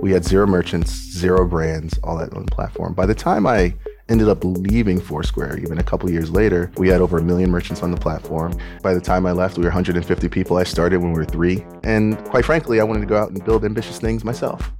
we 0.00 0.10
had 0.12 0.24
zero 0.24 0.46
merchants, 0.46 0.90
zero 0.90 1.46
brands, 1.46 1.98
all 2.02 2.16
that 2.18 2.32
on 2.34 2.46
platform. 2.46 2.94
By 2.94 3.06
the 3.06 3.14
time 3.14 3.46
I 3.46 3.74
ended 4.08 4.28
up 4.28 4.42
leaving 4.42 5.00
Foursquare, 5.00 5.58
even 5.58 5.78
a 5.78 5.82
couple 5.82 6.10
years 6.10 6.30
later, 6.30 6.70
we 6.76 6.88
had 6.88 7.00
over 7.00 7.18
a 7.18 7.22
million 7.22 7.50
merchants 7.50 7.82
on 7.82 7.90
the 7.90 7.96
platform. 7.96 8.56
By 8.82 8.94
the 8.94 9.00
time 9.00 9.26
I 9.26 9.32
left, 9.32 9.56
we 9.56 9.62
were 9.64 9.70
150 9.70 10.28
people. 10.28 10.56
I 10.56 10.64
started 10.64 11.00
when 11.00 11.12
we 11.12 11.18
were 11.18 11.24
three. 11.24 11.64
And 11.84 12.18
quite 12.26 12.44
frankly, 12.44 12.80
I 12.80 12.84
wanted 12.84 13.00
to 13.00 13.06
go 13.06 13.16
out 13.16 13.30
and 13.30 13.44
build 13.44 13.64
ambitious 13.64 13.98
things 13.98 14.24
myself. 14.24 14.72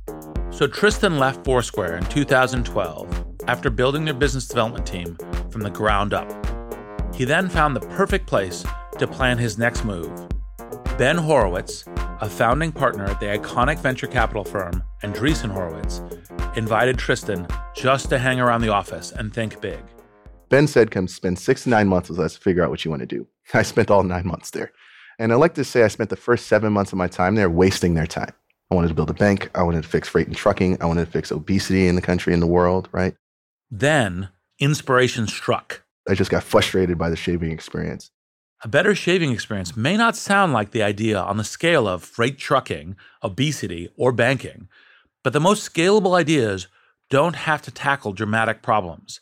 So 0.50 0.66
Tristan 0.66 1.18
left 1.18 1.44
Foursquare 1.44 1.96
in 1.96 2.04
2012 2.06 3.26
after 3.46 3.70
building 3.70 4.04
their 4.04 4.14
business 4.14 4.46
development 4.48 4.86
team 4.86 5.16
from 5.50 5.62
the 5.62 5.70
ground 5.70 6.14
up. 6.14 6.28
He 7.14 7.24
then 7.24 7.48
found 7.48 7.76
the 7.76 7.80
perfect 7.80 8.26
place 8.26 8.64
to 8.98 9.06
plan 9.06 9.38
his 9.38 9.58
next 9.58 9.84
move. 9.84 10.10
Ben 10.96 11.16
Horowitz, 11.16 11.84
a 12.20 12.28
founding 12.28 12.72
partner 12.72 13.04
at 13.04 13.20
the 13.20 13.26
iconic 13.26 13.78
venture 13.78 14.06
capital 14.06 14.44
firm 14.44 14.82
Andreessen 15.02 15.50
Horowitz, 15.50 16.02
invited 16.56 16.98
Tristan 16.98 17.46
just 17.74 18.08
to 18.08 18.18
hang 18.18 18.40
around 18.40 18.62
the 18.62 18.68
office 18.70 19.12
and 19.12 19.32
think 19.32 19.60
big. 19.60 19.80
Ben 20.48 20.66
said, 20.66 20.90
come 20.90 21.06
spend 21.06 21.38
six 21.38 21.64
to 21.64 21.68
nine 21.68 21.88
months 21.88 22.08
with 22.08 22.18
us 22.18 22.34
to 22.34 22.40
figure 22.40 22.64
out 22.64 22.70
what 22.70 22.84
you 22.84 22.90
want 22.90 23.00
to 23.00 23.06
do. 23.06 23.26
I 23.54 23.62
spent 23.62 23.90
all 23.90 24.02
nine 24.02 24.26
months 24.26 24.50
there. 24.50 24.72
And 25.18 25.32
I 25.32 25.36
like 25.36 25.54
to 25.54 25.64
say 25.64 25.82
I 25.82 25.88
spent 25.88 26.10
the 26.10 26.16
first 26.16 26.46
seven 26.46 26.72
months 26.72 26.92
of 26.92 26.98
my 26.98 27.08
time 27.08 27.34
there 27.34 27.50
wasting 27.50 27.94
their 27.94 28.06
time. 28.06 28.32
I 28.70 28.74
wanted 28.74 28.88
to 28.88 28.94
build 28.94 29.10
a 29.10 29.14
bank. 29.14 29.50
I 29.54 29.62
wanted 29.62 29.82
to 29.82 29.88
fix 29.88 30.08
freight 30.08 30.26
and 30.26 30.36
trucking. 30.36 30.82
I 30.82 30.86
wanted 30.86 31.06
to 31.06 31.10
fix 31.10 31.32
obesity 31.32 31.88
in 31.88 31.94
the 31.94 32.02
country 32.02 32.32
and 32.32 32.42
the 32.42 32.46
world, 32.46 32.88
right? 32.92 33.14
Then 33.70 34.28
inspiration 34.58 35.26
struck. 35.26 35.82
I 36.08 36.14
just 36.14 36.30
got 36.30 36.42
frustrated 36.42 36.98
by 36.98 37.10
the 37.10 37.16
shaving 37.16 37.50
experience. 37.50 38.10
A 38.64 38.68
better 38.68 38.92
shaving 38.92 39.30
experience 39.30 39.76
may 39.76 39.96
not 39.96 40.16
sound 40.16 40.52
like 40.52 40.72
the 40.72 40.82
idea 40.82 41.20
on 41.20 41.36
the 41.36 41.44
scale 41.44 41.86
of 41.86 42.02
freight 42.02 42.38
trucking, 42.38 42.96
obesity, 43.22 43.88
or 43.96 44.10
banking, 44.10 44.68
but 45.22 45.32
the 45.32 45.40
most 45.40 45.72
scalable 45.72 46.16
ideas 46.16 46.66
don't 47.08 47.36
have 47.36 47.62
to 47.62 47.70
tackle 47.70 48.12
dramatic 48.12 48.60
problems. 48.60 49.20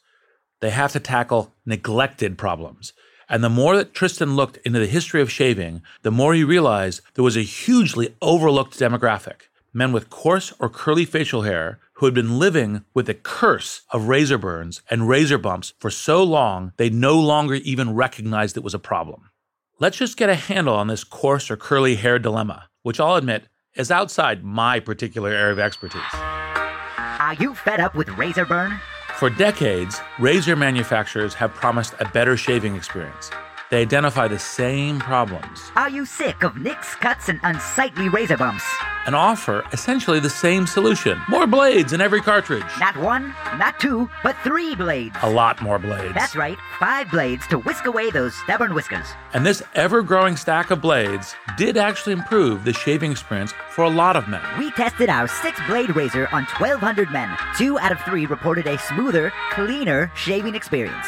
They 0.60 0.70
have 0.70 0.92
to 0.92 1.00
tackle 1.00 1.52
neglected 1.66 2.38
problems. 2.38 2.94
And 3.28 3.44
the 3.44 3.50
more 3.50 3.76
that 3.76 3.92
Tristan 3.92 4.36
looked 4.36 4.56
into 4.58 4.78
the 4.78 4.86
history 4.86 5.20
of 5.20 5.30
shaving, 5.30 5.82
the 6.02 6.10
more 6.10 6.32
he 6.32 6.44
realized 6.44 7.02
there 7.14 7.24
was 7.24 7.36
a 7.36 7.42
hugely 7.42 8.14
overlooked 8.22 8.78
demographic 8.78 9.48
men 9.74 9.92
with 9.92 10.08
coarse 10.08 10.54
or 10.58 10.70
curly 10.70 11.04
facial 11.04 11.42
hair 11.42 11.78
who 11.96 12.06
had 12.06 12.14
been 12.14 12.38
living 12.38 12.84
with 12.94 13.06
the 13.06 13.14
curse 13.14 13.82
of 13.90 14.08
razor 14.08 14.38
burns 14.38 14.82
and 14.90 15.08
razor 15.08 15.38
bumps 15.38 15.72
for 15.78 15.90
so 15.90 16.22
long 16.22 16.72
they 16.76 16.90
no 16.90 17.18
longer 17.18 17.54
even 17.54 17.94
recognized 17.94 18.56
it 18.56 18.64
was 18.64 18.74
a 18.74 18.78
problem. 18.78 19.30
Let's 19.78 19.96
just 19.96 20.16
get 20.16 20.28
a 20.28 20.34
handle 20.34 20.74
on 20.74 20.88
this 20.88 21.04
coarse 21.04 21.50
or 21.50 21.56
curly 21.56 21.96
hair 21.96 22.18
dilemma, 22.18 22.68
which 22.82 23.00
I'll 23.00 23.16
admit 23.16 23.48
is 23.74 23.90
outside 23.90 24.44
my 24.44 24.80
particular 24.80 25.30
area 25.30 25.52
of 25.52 25.58
expertise. 25.58 26.02
Are 26.14 27.34
you 27.38 27.54
fed 27.54 27.80
up 27.80 27.94
with 27.94 28.08
razor 28.10 28.44
burn? 28.44 28.78
For 29.18 29.30
decades, 29.30 30.00
razor 30.18 30.56
manufacturers 30.56 31.32
have 31.34 31.54
promised 31.54 31.94
a 31.98 32.08
better 32.10 32.36
shaving 32.36 32.76
experience. 32.76 33.30
They 33.68 33.82
identify 33.82 34.28
the 34.28 34.38
same 34.38 35.00
problems. 35.00 35.72
Are 35.74 35.90
you 35.90 36.06
sick 36.06 36.44
of 36.44 36.56
nicks, 36.56 36.94
cuts, 36.94 37.28
and 37.28 37.40
unsightly 37.42 38.08
razor 38.08 38.36
bumps? 38.36 38.64
And 39.06 39.14
offer 39.16 39.64
essentially 39.72 40.20
the 40.20 40.30
same 40.30 40.66
solution 40.68 41.20
more 41.28 41.46
blades 41.48 41.92
in 41.92 42.00
every 42.00 42.20
cartridge. 42.20 42.64
Not 42.78 42.96
one, 42.96 43.34
not 43.58 43.78
two, 43.80 44.08
but 44.22 44.36
three 44.44 44.76
blades. 44.76 45.16
A 45.22 45.30
lot 45.30 45.60
more 45.62 45.80
blades. 45.80 46.14
That's 46.14 46.36
right, 46.36 46.58
five 46.78 47.10
blades 47.10 47.46
to 47.48 47.58
whisk 47.58 47.86
away 47.86 48.10
those 48.10 48.34
stubborn 48.34 48.72
whiskers. 48.72 49.06
And 49.32 49.44
this 49.44 49.62
ever 49.74 50.02
growing 50.02 50.36
stack 50.36 50.70
of 50.70 50.80
blades 50.80 51.34
did 51.56 51.76
actually 51.76 52.12
improve 52.12 52.64
the 52.64 52.72
shaving 52.72 53.10
experience 53.10 53.52
for 53.70 53.82
a 53.82 53.90
lot 53.90 54.14
of 54.14 54.28
men. 54.28 54.42
We 54.58 54.70
tested 54.72 55.08
our 55.08 55.26
six 55.26 55.60
blade 55.66 55.94
razor 55.94 56.28
on 56.32 56.44
1,200 56.44 57.10
men. 57.10 57.36
Two 57.56 57.78
out 57.80 57.92
of 57.92 58.00
three 58.02 58.26
reported 58.26 58.66
a 58.68 58.78
smoother, 58.78 59.32
cleaner 59.50 60.10
shaving 60.14 60.54
experience. 60.54 61.06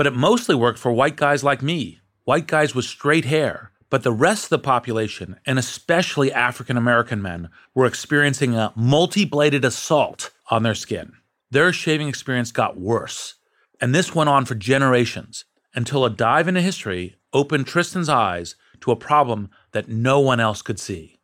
But 0.00 0.06
it 0.06 0.14
mostly 0.16 0.54
worked 0.54 0.78
for 0.78 0.90
white 0.90 1.16
guys 1.16 1.44
like 1.44 1.60
me, 1.60 2.00
white 2.24 2.46
guys 2.46 2.74
with 2.74 2.86
straight 2.86 3.26
hair. 3.26 3.70
But 3.90 4.02
the 4.02 4.10
rest 4.10 4.44
of 4.44 4.48
the 4.48 4.58
population, 4.58 5.36
and 5.44 5.58
especially 5.58 6.32
African 6.32 6.78
American 6.78 7.20
men, 7.20 7.50
were 7.74 7.84
experiencing 7.84 8.54
a 8.54 8.72
multi 8.74 9.26
bladed 9.26 9.62
assault 9.62 10.30
on 10.50 10.62
their 10.62 10.74
skin. 10.74 11.12
Their 11.50 11.70
shaving 11.70 12.08
experience 12.08 12.50
got 12.50 12.80
worse. 12.80 13.34
And 13.78 13.94
this 13.94 14.14
went 14.14 14.30
on 14.30 14.46
for 14.46 14.54
generations 14.54 15.44
until 15.74 16.06
a 16.06 16.08
dive 16.08 16.48
into 16.48 16.62
history 16.62 17.16
opened 17.34 17.66
Tristan's 17.66 18.08
eyes 18.08 18.54
to 18.80 18.92
a 18.92 18.96
problem 18.96 19.50
that 19.72 19.90
no 19.90 20.18
one 20.18 20.40
else 20.40 20.62
could 20.62 20.80
see. 20.80 21.20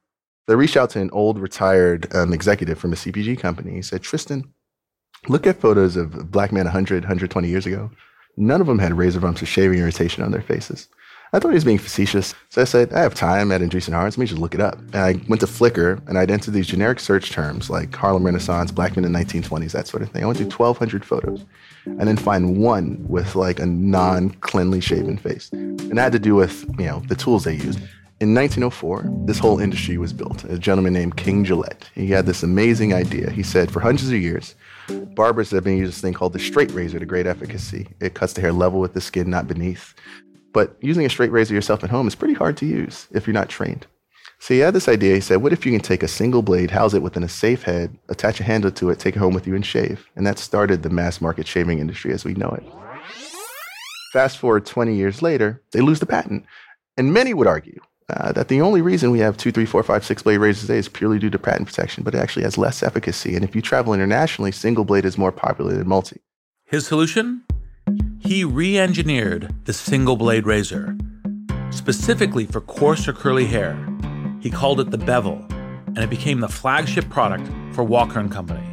They 0.49 0.55
reached 0.55 0.77
out 0.77 0.91
to 0.91 1.01
an 1.01 1.09
old 1.13 1.39
retired 1.39 2.15
um, 2.15 2.35
executive 2.35 2.79
from 2.79 2.93
a 2.93 2.97
CPG 2.97 3.39
company. 3.39 3.73
He 3.73 3.81
said, 3.81 4.03
Tristan, 4.03 4.53
look 5.29 5.47
at 5.47 5.63
photos 5.63 5.97
of 5.97 6.31
black 6.31 6.53
man 6.53 6.65
100, 6.65 7.05
120 7.05 7.49
years 7.49 7.65
ago. 7.65 7.91
None 8.37 8.61
of 8.61 8.67
them 8.67 8.79
had 8.79 8.95
razor 8.95 9.21
bumps 9.21 9.43
or 9.43 9.47
shaving 9.47 9.79
irritation 9.79 10.23
on 10.23 10.31
their 10.31 10.43
faces. 10.43 10.89
I 11.33 11.39
thought 11.39 11.49
he 11.49 11.55
was 11.55 11.65
being 11.65 11.79
facetious, 11.79 12.35
so 12.51 12.63
I 12.63 12.65
said, 12.65 12.93
I 12.93 13.01
have 13.01 13.15
time 13.15 13.51
at 13.51 13.61
Andreessen 13.61 13.93
Horowitz, 13.93 14.17
let 14.17 14.23
me 14.23 14.27
just 14.27 14.41
look 14.41 14.55
it 14.55 14.61
up. 14.61 14.79
And 14.79 14.97
I 14.97 15.21
went 15.29 15.41
to 15.41 15.47
Flickr 15.47 16.07
and 16.09 16.17
I'd 16.17 16.31
enter 16.31 16.51
these 16.51 16.69
generic 16.69 17.01
search 17.01 17.33
terms 17.33 17.69
like 17.69 17.95
Harlem 17.95 18.25
Renaissance, 18.25 18.71
black 18.71 18.97
men 18.97 19.05
in 19.05 19.13
the 19.13 19.19
1920s, 19.19 19.73
that 19.73 19.89
sort 19.89 20.03
of 20.03 20.11
thing. 20.11 20.23
I 20.23 20.27
went 20.27 20.39
through 20.39 20.51
1,200 20.51 21.05
photos 21.05 21.45
and 21.85 22.01
then 22.01 22.17
find 22.17 22.59
one 22.59 23.05
with 23.09 23.35
like 23.35 23.59
a 23.59 23.67
non-cleanly 23.67 24.81
shaven 24.81 25.19
face. 25.19 25.51
And 25.53 25.99
that 25.99 26.03
had 26.03 26.13
to 26.13 26.19
do 26.19 26.37
with, 26.37 26.65
you 26.79 26.87
know, 26.87 27.03
the 27.09 27.17
tools 27.17 27.45
they 27.45 27.55
used. 27.55 27.81
In 28.19 28.35
1904, 28.35 29.11
this 29.27 29.39
whole 29.39 29.59
industry 29.59 29.99
was 29.99 30.13
built. 30.13 30.45
A 30.45 30.59
gentleman 30.59 30.95
named 30.95 31.17
King 31.17 31.45
Gillette. 31.45 31.91
He 31.95 32.07
had 32.07 32.25
this 32.25 32.43
amazing 32.43 32.95
idea. 32.95 33.31
He 33.31 33.43
said, 33.43 33.71
for 33.71 33.81
hundreds 33.81 34.09
of 34.09 34.15
years, 34.15 34.55
Barbers 34.89 35.51
have 35.51 35.65
been 35.65 35.79
using 35.79 35.87
this 35.87 36.01
thing 36.01 36.15
called 36.15 36.33
the 36.33 36.39
straight 36.39 36.71
razor 36.73 36.99
to 36.99 37.07
great 37.07 37.27
efficacy. 37.27 37.89
It 38.01 38.15
cuts 38.15 38.33
the 38.33 38.41
hair 38.41 38.53
level 38.53 38.81
with 38.81 38.95
the 38.95 39.01
skin, 39.01 39.31
not 39.31 39.49
beneath. 39.49 39.95
But 40.53 40.77
using 40.81 41.05
a 41.05 41.11
straight 41.11 41.33
razor 41.33 41.55
yourself 41.55 41.85
at 41.85 41.91
home 41.91 42.09
is 42.09 42.15
pretty 42.15 42.35
hard 42.35 42.57
to 42.59 42.67
use 42.67 43.09
if 43.13 43.27
you're 43.27 43.35
not 43.35 43.49
trained. 43.49 43.87
So 44.39 44.55
he 44.55 44.61
had 44.61 44.75
this 44.75 44.89
idea. 44.89 45.15
He 45.15 45.21
said, 45.21 45.37
What 45.37 45.53
if 45.53 45.65
you 45.67 45.73
can 45.73 45.81
take 45.81 46.03
a 46.03 46.09
single 46.09 46.43
blade, 46.43 46.71
house 46.71 46.95
it 46.95 47.03
within 47.03 47.23
a 47.23 47.29
safe 47.29 47.63
head, 47.63 47.97
attach 48.09 48.41
a 48.41 48.45
handle 48.45 48.71
to 48.71 48.91
it, 48.91 48.99
take 48.99 49.17
it 49.17 49.19
home 49.19 49.35
with 49.35 49.47
you, 49.47 49.55
and 49.55 49.65
shave? 49.65 50.07
And 50.15 50.27
that 50.27 50.39
started 50.39 50.83
the 50.83 50.91
mass 50.91 51.21
market 51.21 51.47
shaving 51.47 51.79
industry 51.79 52.13
as 52.13 52.25
we 52.25 52.35
know 52.35 52.51
it. 52.51 52.65
Fast 54.13 54.39
forward 54.39 54.67
20 54.67 54.95
years 54.95 55.21
later, 55.23 55.63
they 55.73 55.81
lose 55.81 56.01
the 56.01 56.07
patent. 56.07 56.45
And 56.97 57.13
many 57.13 57.35
would 57.35 57.47
argue 57.47 57.81
uh, 58.09 58.33
that 58.33 58.49
the 58.49 58.61
only 58.61 58.81
reason 58.81 59.11
we 59.11 59.19
have 59.19 59.37
two, 59.37 59.51
three, 59.51 59.67
four, 59.67 59.83
five, 59.83 60.05
six 60.05 60.23
blade 60.23 60.39
razors 60.39 60.63
today 60.63 60.79
is 60.79 60.89
purely 60.89 61.19
due 61.19 61.31
to 61.31 61.39
patent 61.39 61.67
protection, 61.67 62.05
but 62.05 62.15
it 62.15 62.19
actually 62.19 62.45
has 62.45 62.57
less 62.57 62.83
efficacy. 62.83 63.35
And 63.35 63.45
if 63.45 63.57
you 63.57 63.63
travel 63.63 63.93
internationally, 63.93 64.53
single 64.53 64.85
blade 64.85 65.05
is 65.05 65.19
more 65.19 65.33
popular 65.33 65.75
than 65.75 65.89
multi. 65.89 66.21
His 66.65 66.87
solution? 66.87 67.43
He 68.21 68.45
re 68.45 68.79
engineered 68.79 69.55
the 69.65 69.73
single 69.73 70.17
blade 70.17 70.47
razor, 70.47 70.97
specifically 71.71 72.47
for 72.47 72.61
coarse 72.61 73.09
or 73.09 73.13
curly 73.13 73.47
hair. 73.47 73.77
He 74.41 74.51
called 74.51 74.81
it 74.81 74.91
the 74.91 74.99
Bevel, 74.99 75.45
and 75.87 75.99
it 75.99 76.11
became 76.11 76.41
the 76.41 76.49
flagship 76.49 77.09
product 77.09 77.49
for 77.73 77.83
Walker 77.83 78.21
and 78.21 78.31
Company, 78.31 78.67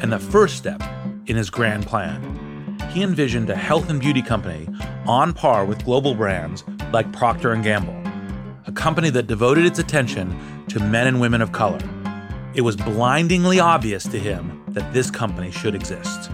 and 0.00 0.12
the 0.12 0.18
first 0.18 0.56
step 0.56 0.82
in 1.26 1.36
his 1.36 1.50
grand 1.50 1.86
plan. 1.86 2.22
He 2.92 3.02
envisioned 3.02 3.50
a 3.50 3.56
health 3.56 3.90
and 3.90 4.00
beauty 4.00 4.22
company 4.22 4.68
on 5.06 5.32
par 5.32 5.64
with 5.64 5.84
global 5.84 6.14
brands 6.14 6.64
like 6.92 7.12
Procter 7.12 7.52
and 7.52 7.64
Gamble 7.64 8.05
company 8.76 9.10
that 9.10 9.26
devoted 9.26 9.66
its 9.66 9.78
attention 9.78 10.38
to 10.68 10.78
men 10.78 11.06
and 11.06 11.20
women 11.20 11.42
of 11.42 11.52
color. 11.52 11.80
It 12.54 12.60
was 12.60 12.76
blindingly 12.76 13.58
obvious 13.58 14.04
to 14.04 14.18
him 14.18 14.62
that 14.68 14.92
this 14.92 15.10
company 15.10 15.50
should 15.50 15.74
exist. 15.74 16.30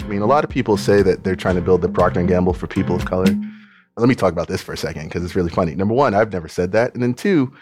I 0.00 0.06
mean, 0.06 0.22
a 0.22 0.26
lot 0.26 0.44
of 0.44 0.50
people 0.50 0.76
say 0.76 1.02
that 1.02 1.24
they're 1.24 1.34
trying 1.34 1.56
to 1.56 1.60
build 1.60 1.82
the 1.82 1.88
Procter 1.88 2.22
& 2.22 2.26
Gamble 2.26 2.52
for 2.52 2.66
people 2.66 2.94
of 2.94 3.04
color. 3.06 3.26
Let 3.96 4.08
me 4.08 4.14
talk 4.14 4.32
about 4.32 4.46
this 4.46 4.62
for 4.62 4.72
a 4.72 4.76
second 4.76 5.04
because 5.08 5.24
it's 5.24 5.34
really 5.34 5.50
funny. 5.50 5.74
Number 5.74 5.94
one, 5.94 6.14
I've 6.14 6.32
never 6.32 6.48
said 6.48 6.72
that. 6.72 6.94
And 6.94 7.02
then 7.02 7.14
two, 7.14 7.52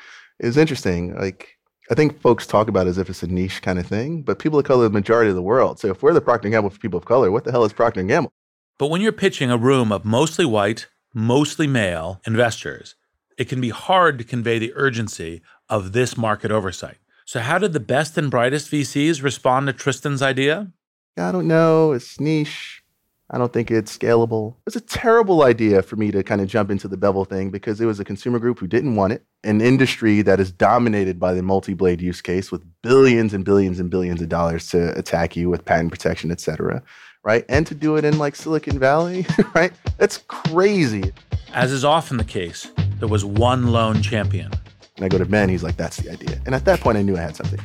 it's 0.40 0.56
interesting. 0.56 1.16
Like, 1.16 1.56
I 1.90 1.94
think 1.94 2.20
folks 2.20 2.46
talk 2.46 2.68
about 2.68 2.86
it 2.86 2.90
as 2.90 2.98
if 2.98 3.08
it's 3.08 3.22
a 3.22 3.26
niche 3.26 3.62
kind 3.62 3.78
of 3.78 3.86
thing, 3.86 4.22
but 4.22 4.38
people 4.38 4.58
of 4.58 4.64
color 4.64 4.84
are 4.84 4.88
the 4.88 4.92
majority 4.92 5.30
of 5.30 5.36
the 5.36 5.42
world. 5.42 5.78
So 5.78 5.88
if 5.88 6.02
we're 6.02 6.12
the 6.12 6.20
Procter 6.20 6.48
& 6.48 6.50
Gamble 6.50 6.70
for 6.70 6.78
people 6.78 6.98
of 6.98 7.04
color, 7.04 7.30
what 7.30 7.44
the 7.44 7.52
hell 7.52 7.64
is 7.64 7.72
Procter 7.72 8.02
& 8.02 8.04
Gamble? 8.04 8.32
But 8.78 8.88
when 8.88 9.00
you're 9.00 9.12
pitching 9.12 9.50
a 9.50 9.56
room 9.56 9.92
of 9.92 10.04
mostly 10.04 10.44
white, 10.44 10.88
mostly 11.14 11.66
male 11.66 12.20
investors, 12.26 12.96
it 13.38 13.48
can 13.48 13.60
be 13.60 13.70
hard 13.70 14.18
to 14.18 14.24
convey 14.24 14.58
the 14.58 14.72
urgency 14.74 15.42
of 15.68 15.92
this 15.92 16.16
market 16.16 16.50
oversight. 16.50 16.98
So, 17.24 17.40
how 17.40 17.58
did 17.58 17.72
the 17.72 17.80
best 17.80 18.18
and 18.18 18.30
brightest 18.30 18.70
VCs 18.70 19.22
respond 19.22 19.66
to 19.66 19.72
Tristan's 19.72 20.22
idea? 20.22 20.72
I 21.16 21.32
don't 21.32 21.48
know. 21.48 21.92
It's 21.92 22.20
niche. 22.20 22.82
I 23.30 23.38
don't 23.38 23.52
think 23.52 23.70
it's 23.70 23.96
scalable. 23.96 24.56
It's 24.66 24.76
a 24.76 24.80
terrible 24.80 25.42
idea 25.42 25.82
for 25.82 25.96
me 25.96 26.10
to 26.10 26.22
kind 26.22 26.42
of 26.42 26.48
jump 26.48 26.70
into 26.70 26.88
the 26.88 26.98
bevel 26.98 27.24
thing 27.24 27.50
because 27.50 27.80
it 27.80 27.86
was 27.86 27.98
a 27.98 28.04
consumer 28.04 28.38
group 28.38 28.58
who 28.58 28.66
didn't 28.66 28.96
want 28.96 29.14
it, 29.14 29.24
an 29.42 29.62
industry 29.62 30.20
that 30.22 30.40
is 30.40 30.52
dominated 30.52 31.18
by 31.18 31.32
the 31.32 31.42
multi 31.42 31.72
blade 31.72 32.02
use 32.02 32.20
case 32.20 32.52
with 32.52 32.62
billions 32.82 33.32
and 33.32 33.44
billions 33.44 33.80
and 33.80 33.90
billions 33.90 34.20
of 34.20 34.28
dollars 34.28 34.68
to 34.68 34.96
attack 34.98 35.36
you 35.36 35.48
with 35.48 35.64
patent 35.64 35.90
protection, 35.90 36.30
et 36.30 36.40
cetera, 36.40 36.82
right? 37.22 37.46
And 37.48 37.66
to 37.66 37.74
do 37.74 37.96
it 37.96 38.04
in 38.04 38.18
like 38.18 38.36
Silicon 38.36 38.78
Valley, 38.78 39.26
right? 39.54 39.72
That's 39.96 40.18
crazy. 40.28 41.12
As 41.54 41.72
is 41.72 41.84
often 41.84 42.18
the 42.18 42.24
case, 42.24 42.70
there 42.98 43.08
was 43.08 43.24
one 43.24 43.68
lone 43.68 44.02
champion. 44.02 44.50
And 44.96 45.04
I 45.04 45.08
go 45.08 45.18
to 45.18 45.24
Ben, 45.24 45.48
he's 45.48 45.62
like, 45.62 45.76
that's 45.76 45.96
the 45.96 46.10
idea. 46.10 46.40
And 46.46 46.54
at 46.54 46.64
that 46.66 46.80
point, 46.80 46.98
I 46.98 47.02
knew 47.02 47.16
I 47.16 47.20
had 47.20 47.36
something, 47.36 47.60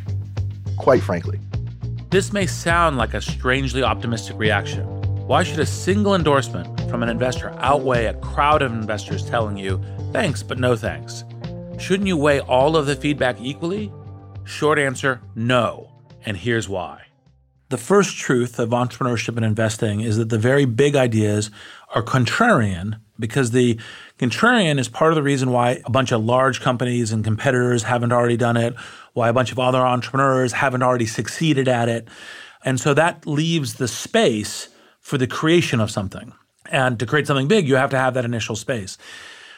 quite 0.77 1.03
frankly. 1.03 1.39
This 2.09 2.33
may 2.33 2.47
sound 2.47 2.97
like 2.97 3.13
a 3.13 3.21
strangely 3.21 3.83
optimistic 3.83 4.35
reaction. 4.37 4.85
Why 5.27 5.43
should 5.43 5.59
a 5.59 5.65
single 5.65 6.15
endorsement 6.15 6.79
from 6.89 7.03
an 7.03 7.09
investor 7.09 7.51
outweigh 7.59 8.05
a 8.05 8.15
crowd 8.15 8.63
of 8.63 8.73
investors 8.73 9.23
telling 9.23 9.57
you, 9.57 9.79
thanks, 10.11 10.41
but 10.41 10.57
no 10.57 10.75
thanks? 10.75 11.23
Shouldn't 11.77 12.07
you 12.07 12.17
weigh 12.17 12.39
all 12.39 12.75
of 12.75 12.87
the 12.87 12.95
feedback 12.95 13.39
equally? 13.39 13.91
Short 14.43 14.79
answer 14.79 15.21
no. 15.35 15.91
And 16.25 16.35
here's 16.35 16.67
why. 16.67 17.08
The 17.69 17.77
first 17.77 18.17
truth 18.17 18.57
of 18.57 18.69
entrepreneurship 18.69 19.35
and 19.37 19.45
investing 19.45 20.01
is 20.01 20.17
that 20.17 20.29
the 20.29 20.39
very 20.39 20.65
big 20.65 20.95
ideas 20.95 21.51
are 21.93 22.01
contrarian 22.01 22.99
because 23.19 23.51
the 23.51 23.79
contrarian 24.17 24.79
is 24.79 24.87
part 24.87 25.11
of 25.11 25.15
the 25.15 25.21
reason 25.23 25.51
why 25.51 25.81
a 25.85 25.91
bunch 25.91 26.11
of 26.11 26.23
large 26.23 26.61
companies 26.61 27.11
and 27.11 27.23
competitors 27.23 27.83
haven't 27.83 28.11
already 28.11 28.37
done 28.37 28.57
it, 28.57 28.75
why 29.13 29.29
a 29.29 29.33
bunch 29.33 29.51
of 29.51 29.59
other 29.59 29.79
entrepreneurs 29.79 30.53
haven't 30.53 30.81
already 30.81 31.05
succeeded 31.05 31.67
at 31.67 31.89
it. 31.89 32.07
And 32.65 32.79
so 32.79 32.95
that 32.95 33.27
leaves 33.27 33.75
the 33.75 33.87
space 33.87 34.69
for 34.99 35.19
the 35.19 35.27
creation 35.27 35.79
of 35.79 35.91
something. 35.91 36.33
And 36.71 36.99
to 36.99 37.05
create 37.05 37.27
something 37.27 37.47
big, 37.47 37.67
you 37.67 37.75
have 37.75 37.91
to 37.91 37.99
have 37.99 38.15
that 38.15 38.25
initial 38.25 38.55
space. 38.55 38.97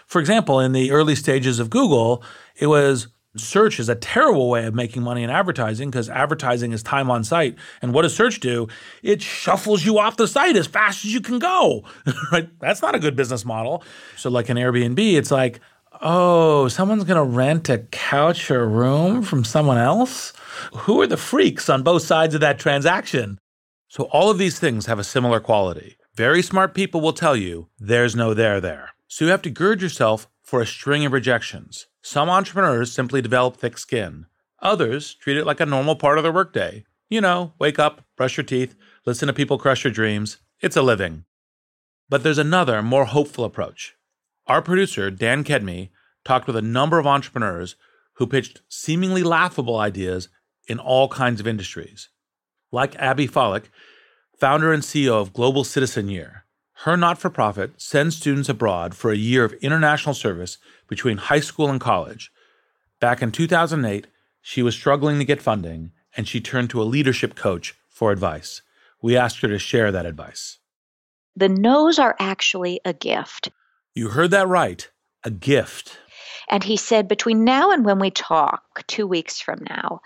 For 0.05 0.19
example, 0.19 0.59
in 0.59 0.73
the 0.73 0.91
early 0.91 1.15
stages 1.15 1.59
of 1.59 1.69
Google, 1.69 2.23
it 2.57 2.67
was 2.67 3.07
Search 3.37 3.79
is 3.79 3.87
a 3.87 3.95
terrible 3.95 4.49
way 4.49 4.65
of 4.65 4.73
making 4.73 5.03
money 5.03 5.23
in 5.23 5.29
advertising 5.29 5.89
because 5.89 6.09
advertising 6.09 6.73
is 6.73 6.83
time 6.83 7.09
on 7.09 7.23
site. 7.23 7.55
And 7.81 7.93
what 7.93 8.01
does 8.01 8.13
search 8.13 8.41
do? 8.41 8.67
It 9.03 9.21
shuffles 9.21 9.85
you 9.85 9.99
off 9.99 10.17
the 10.17 10.27
site 10.27 10.57
as 10.57 10.67
fast 10.67 11.05
as 11.05 11.13
you 11.13 11.21
can 11.21 11.39
go. 11.39 11.85
right? 12.31 12.49
That's 12.59 12.81
not 12.81 12.93
a 12.93 12.99
good 12.99 13.15
business 13.15 13.45
model. 13.45 13.83
So, 14.17 14.29
like 14.29 14.49
an 14.49 14.57
Airbnb, 14.57 14.99
it's 15.13 15.31
like, 15.31 15.61
oh, 16.01 16.67
someone's 16.67 17.05
going 17.05 17.15
to 17.15 17.35
rent 17.35 17.69
a 17.69 17.77
couch 17.77 18.51
or 18.51 18.67
room 18.67 19.21
from 19.21 19.45
someone 19.45 19.77
else? 19.77 20.33
Who 20.73 20.99
are 20.99 21.07
the 21.07 21.15
freaks 21.15 21.69
on 21.69 21.83
both 21.83 22.03
sides 22.03 22.35
of 22.35 22.41
that 22.41 22.59
transaction? 22.59 23.39
So, 23.87 24.05
all 24.05 24.29
of 24.29 24.39
these 24.39 24.59
things 24.59 24.87
have 24.87 24.99
a 24.99 25.05
similar 25.05 25.39
quality. 25.39 25.95
Very 26.15 26.41
smart 26.41 26.73
people 26.73 26.99
will 26.99 27.13
tell 27.13 27.37
you 27.37 27.69
there's 27.79 28.13
no 28.13 28.33
there 28.33 28.59
there. 28.59 28.89
So, 29.07 29.23
you 29.23 29.31
have 29.31 29.41
to 29.43 29.49
gird 29.49 29.81
yourself 29.81 30.27
for 30.43 30.59
a 30.59 30.67
string 30.67 31.05
of 31.05 31.13
rejections. 31.13 31.87
Some 32.01 32.29
entrepreneurs 32.29 32.91
simply 32.91 33.21
develop 33.21 33.57
thick 33.57 33.77
skin. 33.77 34.25
Others 34.61 35.15
treat 35.15 35.37
it 35.37 35.45
like 35.45 35.59
a 35.59 35.65
normal 35.65 35.95
part 35.95 36.17
of 36.17 36.23
their 36.23 36.31
workday. 36.31 36.83
You 37.09 37.21
know, 37.21 37.53
wake 37.59 37.77
up, 37.77 38.05
brush 38.15 38.37
your 38.37 38.43
teeth, 38.43 38.75
listen 39.05 39.27
to 39.27 39.33
people 39.33 39.57
crush 39.57 39.83
your 39.83 39.93
dreams. 39.93 40.37
It's 40.61 40.77
a 40.77 40.81
living. 40.81 41.25
But 42.09 42.23
there's 42.23 42.37
another, 42.37 42.81
more 42.81 43.05
hopeful 43.05 43.45
approach. 43.45 43.95
Our 44.47 44.61
producer, 44.61 45.11
Dan 45.11 45.43
Kedmey, 45.43 45.89
talked 46.25 46.47
with 46.47 46.55
a 46.55 46.61
number 46.61 46.99
of 46.99 47.07
entrepreneurs 47.07 47.75
who 48.13 48.27
pitched 48.27 48.61
seemingly 48.67 49.23
laughable 49.23 49.77
ideas 49.77 50.29
in 50.67 50.79
all 50.79 51.07
kinds 51.07 51.39
of 51.39 51.47
industries. 51.47 52.09
Like 52.71 52.95
Abby 52.95 53.27
Falik, 53.27 53.65
founder 54.37 54.73
and 54.73 54.83
CEO 54.83 55.13
of 55.13 55.33
Global 55.33 55.63
Citizen 55.63 56.09
Year, 56.09 56.40
her 56.83 56.97
not 56.97 57.19
for 57.19 57.29
profit 57.29 57.79
sends 57.79 58.17
students 58.17 58.49
abroad 58.49 58.95
for 58.95 59.11
a 59.11 59.17
year 59.17 59.43
of 59.43 59.53
international 59.61 60.15
service 60.15 60.57
between 60.87 61.17
high 61.17 61.39
school 61.39 61.69
and 61.69 61.79
college. 61.79 62.31
Back 62.99 63.21
in 63.21 63.31
2008, 63.31 64.07
she 64.41 64.63
was 64.63 64.73
struggling 64.73 65.19
to 65.19 65.25
get 65.25 65.43
funding, 65.43 65.91
and 66.17 66.27
she 66.27 66.41
turned 66.41 66.71
to 66.71 66.81
a 66.81 66.83
leadership 66.83 67.35
coach 67.35 67.75
for 67.87 68.11
advice. 68.11 68.63
We 68.99 69.15
asked 69.15 69.41
her 69.41 69.47
to 69.47 69.59
share 69.59 69.91
that 69.91 70.07
advice. 70.07 70.57
The 71.35 71.49
no's 71.49 71.99
are 71.99 72.15
actually 72.19 72.81
a 72.83 72.93
gift. 72.93 73.49
You 73.93 74.09
heard 74.09 74.31
that 74.31 74.47
right 74.47 74.89
a 75.23 75.29
gift. 75.29 75.99
And 76.49 76.63
he 76.63 76.77
said, 76.77 77.07
between 77.07 77.43
now 77.43 77.69
and 77.69 77.85
when 77.85 77.99
we 77.99 78.09
talk, 78.09 78.87
two 78.87 79.05
weeks 79.05 79.39
from 79.39 79.59
now, 79.69 80.01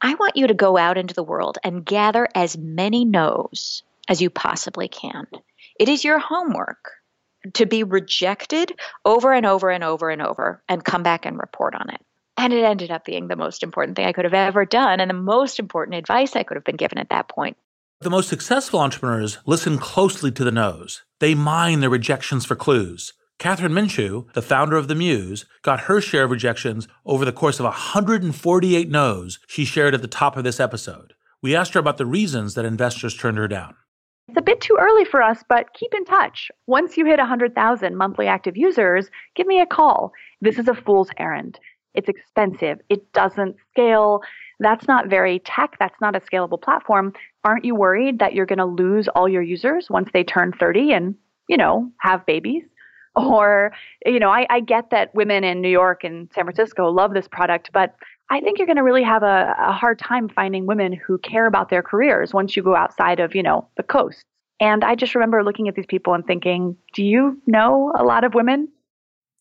I 0.00 0.14
want 0.14 0.36
you 0.36 0.46
to 0.46 0.54
go 0.54 0.76
out 0.76 0.96
into 0.96 1.12
the 1.12 1.24
world 1.24 1.58
and 1.64 1.84
gather 1.84 2.28
as 2.36 2.56
many 2.56 3.04
no's 3.04 3.82
as 4.08 4.22
you 4.22 4.30
possibly 4.30 4.86
can. 4.86 5.26
It 5.80 5.88
is 5.88 6.04
your 6.04 6.18
homework 6.18 6.90
to 7.54 7.64
be 7.64 7.84
rejected 7.84 8.78
over 9.06 9.32
and 9.32 9.46
over 9.46 9.70
and 9.70 9.82
over 9.82 10.10
and 10.10 10.20
over 10.20 10.62
and 10.68 10.84
come 10.84 11.02
back 11.02 11.24
and 11.24 11.38
report 11.38 11.74
on 11.74 11.88
it. 11.88 12.02
And 12.36 12.52
it 12.52 12.64
ended 12.64 12.90
up 12.90 13.06
being 13.06 13.28
the 13.28 13.36
most 13.36 13.62
important 13.62 13.96
thing 13.96 14.04
I 14.04 14.12
could 14.12 14.26
have 14.26 14.34
ever 14.34 14.66
done 14.66 15.00
and 15.00 15.08
the 15.08 15.14
most 15.14 15.58
important 15.58 15.96
advice 15.96 16.36
I 16.36 16.42
could 16.42 16.58
have 16.58 16.66
been 16.66 16.76
given 16.76 16.98
at 16.98 17.08
that 17.08 17.30
point. 17.30 17.56
The 18.02 18.10
most 18.10 18.28
successful 18.28 18.78
entrepreneurs 18.78 19.38
listen 19.46 19.78
closely 19.78 20.30
to 20.32 20.44
the 20.44 20.52
no's. 20.52 21.02
They 21.18 21.34
mine 21.34 21.80
their 21.80 21.88
rejections 21.88 22.44
for 22.44 22.56
clues. 22.56 23.14
Kathryn 23.38 23.72
Minshew, 23.72 24.30
the 24.34 24.42
founder 24.42 24.76
of 24.76 24.86
The 24.86 24.94
Muse, 24.94 25.46
got 25.62 25.80
her 25.80 26.02
share 26.02 26.24
of 26.24 26.30
rejections 26.30 26.88
over 27.06 27.24
the 27.24 27.32
course 27.32 27.58
of 27.58 27.64
148 27.64 28.90
no's 28.90 29.38
she 29.46 29.64
shared 29.64 29.94
at 29.94 30.02
the 30.02 30.08
top 30.08 30.36
of 30.36 30.44
this 30.44 30.60
episode. 30.60 31.14
We 31.40 31.56
asked 31.56 31.72
her 31.72 31.80
about 31.80 31.96
the 31.96 32.04
reasons 32.04 32.52
that 32.52 32.66
investors 32.66 33.16
turned 33.16 33.38
her 33.38 33.48
down. 33.48 33.76
It's 34.30 34.38
a 34.38 34.42
bit 34.42 34.60
too 34.60 34.78
early 34.80 35.04
for 35.04 35.20
us, 35.20 35.42
but 35.48 35.74
keep 35.74 35.92
in 35.92 36.04
touch. 36.04 36.52
Once 36.68 36.96
you 36.96 37.04
hit 37.04 37.18
100,000 37.18 37.96
monthly 37.96 38.28
active 38.28 38.56
users, 38.56 39.10
give 39.34 39.48
me 39.48 39.60
a 39.60 39.66
call. 39.66 40.12
This 40.40 40.56
is 40.56 40.68
a 40.68 40.74
fool's 40.74 41.10
errand. 41.18 41.58
It's 41.94 42.08
expensive. 42.08 42.78
It 42.88 43.12
doesn't 43.12 43.56
scale. 43.72 44.20
That's 44.60 44.86
not 44.86 45.08
very 45.08 45.40
tech. 45.40 45.74
That's 45.80 46.00
not 46.00 46.14
a 46.14 46.20
scalable 46.20 46.62
platform. 46.62 47.12
Aren't 47.42 47.64
you 47.64 47.74
worried 47.74 48.20
that 48.20 48.32
you're 48.32 48.46
going 48.46 48.60
to 48.60 48.66
lose 48.66 49.08
all 49.08 49.28
your 49.28 49.42
users 49.42 49.90
once 49.90 50.08
they 50.12 50.22
turn 50.22 50.52
30 50.52 50.92
and, 50.92 51.16
you 51.48 51.56
know, 51.56 51.90
have 51.98 52.24
babies? 52.24 52.62
Or, 53.16 53.72
you 54.06 54.20
know, 54.20 54.30
I, 54.30 54.46
I 54.48 54.60
get 54.60 54.90
that 54.90 55.12
women 55.16 55.42
in 55.42 55.60
New 55.60 55.68
York 55.68 56.04
and 56.04 56.30
San 56.32 56.44
Francisco 56.44 56.88
love 56.88 57.12
this 57.12 57.26
product, 57.26 57.70
but 57.72 57.96
I 58.30 58.40
think 58.40 58.58
you're 58.58 58.66
going 58.66 58.76
to 58.76 58.84
really 58.84 59.02
have 59.02 59.24
a, 59.24 59.54
a 59.58 59.72
hard 59.72 59.98
time 59.98 60.28
finding 60.28 60.64
women 60.64 60.92
who 60.92 61.18
care 61.18 61.46
about 61.46 61.68
their 61.68 61.82
careers 61.82 62.32
once 62.32 62.56
you 62.56 62.62
go 62.62 62.76
outside 62.76 63.18
of, 63.18 63.34
you 63.34 63.42
know, 63.42 63.68
the 63.76 63.82
coast. 63.82 64.24
And 64.60 64.84
I 64.84 64.94
just 64.94 65.14
remember 65.16 65.42
looking 65.42 65.66
at 65.68 65.74
these 65.74 65.86
people 65.86 66.14
and 66.14 66.24
thinking, 66.24 66.76
do 66.94 67.02
you 67.02 67.42
know 67.46 67.92
a 67.98 68.04
lot 68.04 68.22
of 68.22 68.34
women? 68.34 68.68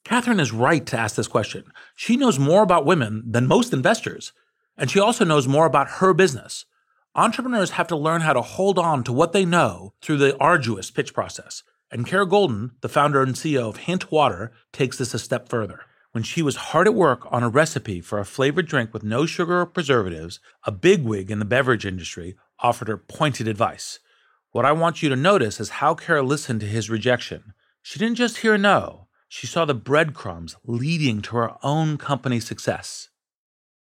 Kathryn 0.06 0.40
is 0.40 0.52
right 0.52 0.86
to 0.88 0.98
ask 0.98 1.16
this 1.16 1.28
question. 1.28 1.66
She 1.96 2.18
knows 2.18 2.40
more 2.40 2.64
about 2.64 2.86
women 2.86 3.24
than 3.28 3.48
most 3.48 3.74
investors, 3.74 4.32
and 4.76 4.90
she 4.90 5.00
also 5.00 5.24
knows 5.24 5.48
more 5.48 5.66
about 5.66 5.90
her 6.00 6.14
business. 6.14 6.66
Entrepreneurs 7.14 7.72
have 7.72 7.88
to 7.88 7.98
learn 7.98 8.22
how 8.22 8.34
to 8.34 8.42
hold 8.42 8.80
on 8.80 9.04
to 9.04 9.12
what 9.12 9.34
they 9.34 9.46
know 9.46 9.94
through 10.02 10.18
the 10.18 10.38
arduous 10.38 10.90
pitch 10.90 11.14
process. 11.14 11.64
And 11.92 12.08
Kara 12.08 12.26
Goldin, 12.26 12.72
the 12.82 12.90
founder 12.90 13.22
and 13.22 13.36
CEO 13.36 13.68
of 13.68 13.78
Hint 13.78 14.12
Water, 14.12 14.52
takes 14.72 14.98
this 14.98 15.14
a 15.14 15.20
step 15.20 15.50
further. 15.50 15.82
When 16.12 16.24
she 16.24 16.42
was 16.42 16.56
hard 16.56 16.88
at 16.88 16.96
work 16.96 17.28
on 17.32 17.44
a 17.44 17.50
recipe 17.50 18.02
for 18.02 18.18
a 18.18 18.26
flavored 18.26 18.66
drink 18.66 18.94
with 18.94 19.04
no 19.04 19.28
sugar 19.28 19.62
or 19.62 19.66
preservatives, 19.68 20.40
a 20.66 20.72
bigwig 20.72 21.30
in 21.30 21.38
the 21.38 21.46
beverage 21.46 21.86
industry 21.86 22.36
offered 22.60 22.88
her 22.88 22.98
pointed 22.98 23.48
advice. 23.48 24.00
What 24.52 24.66
I 24.66 24.72
want 24.72 25.04
you 25.04 25.10
to 25.10 25.16
notice 25.16 25.60
is 25.60 25.70
how 25.70 25.94
Kara 25.94 26.24
listened 26.24 26.62
to 26.62 26.66
his 26.66 26.90
rejection. 26.90 27.54
She 27.84 28.00
didn't 28.00 28.16
just 28.16 28.38
hear 28.38 28.58
no, 28.58 29.08
she 29.28 29.46
saw 29.46 29.66
the 29.66 29.76
breadcrumbs 29.76 30.56
leading 30.66 31.22
to 31.22 31.38
her 31.38 31.52
own 31.62 32.00
company 32.00 32.40
success. 32.40 33.10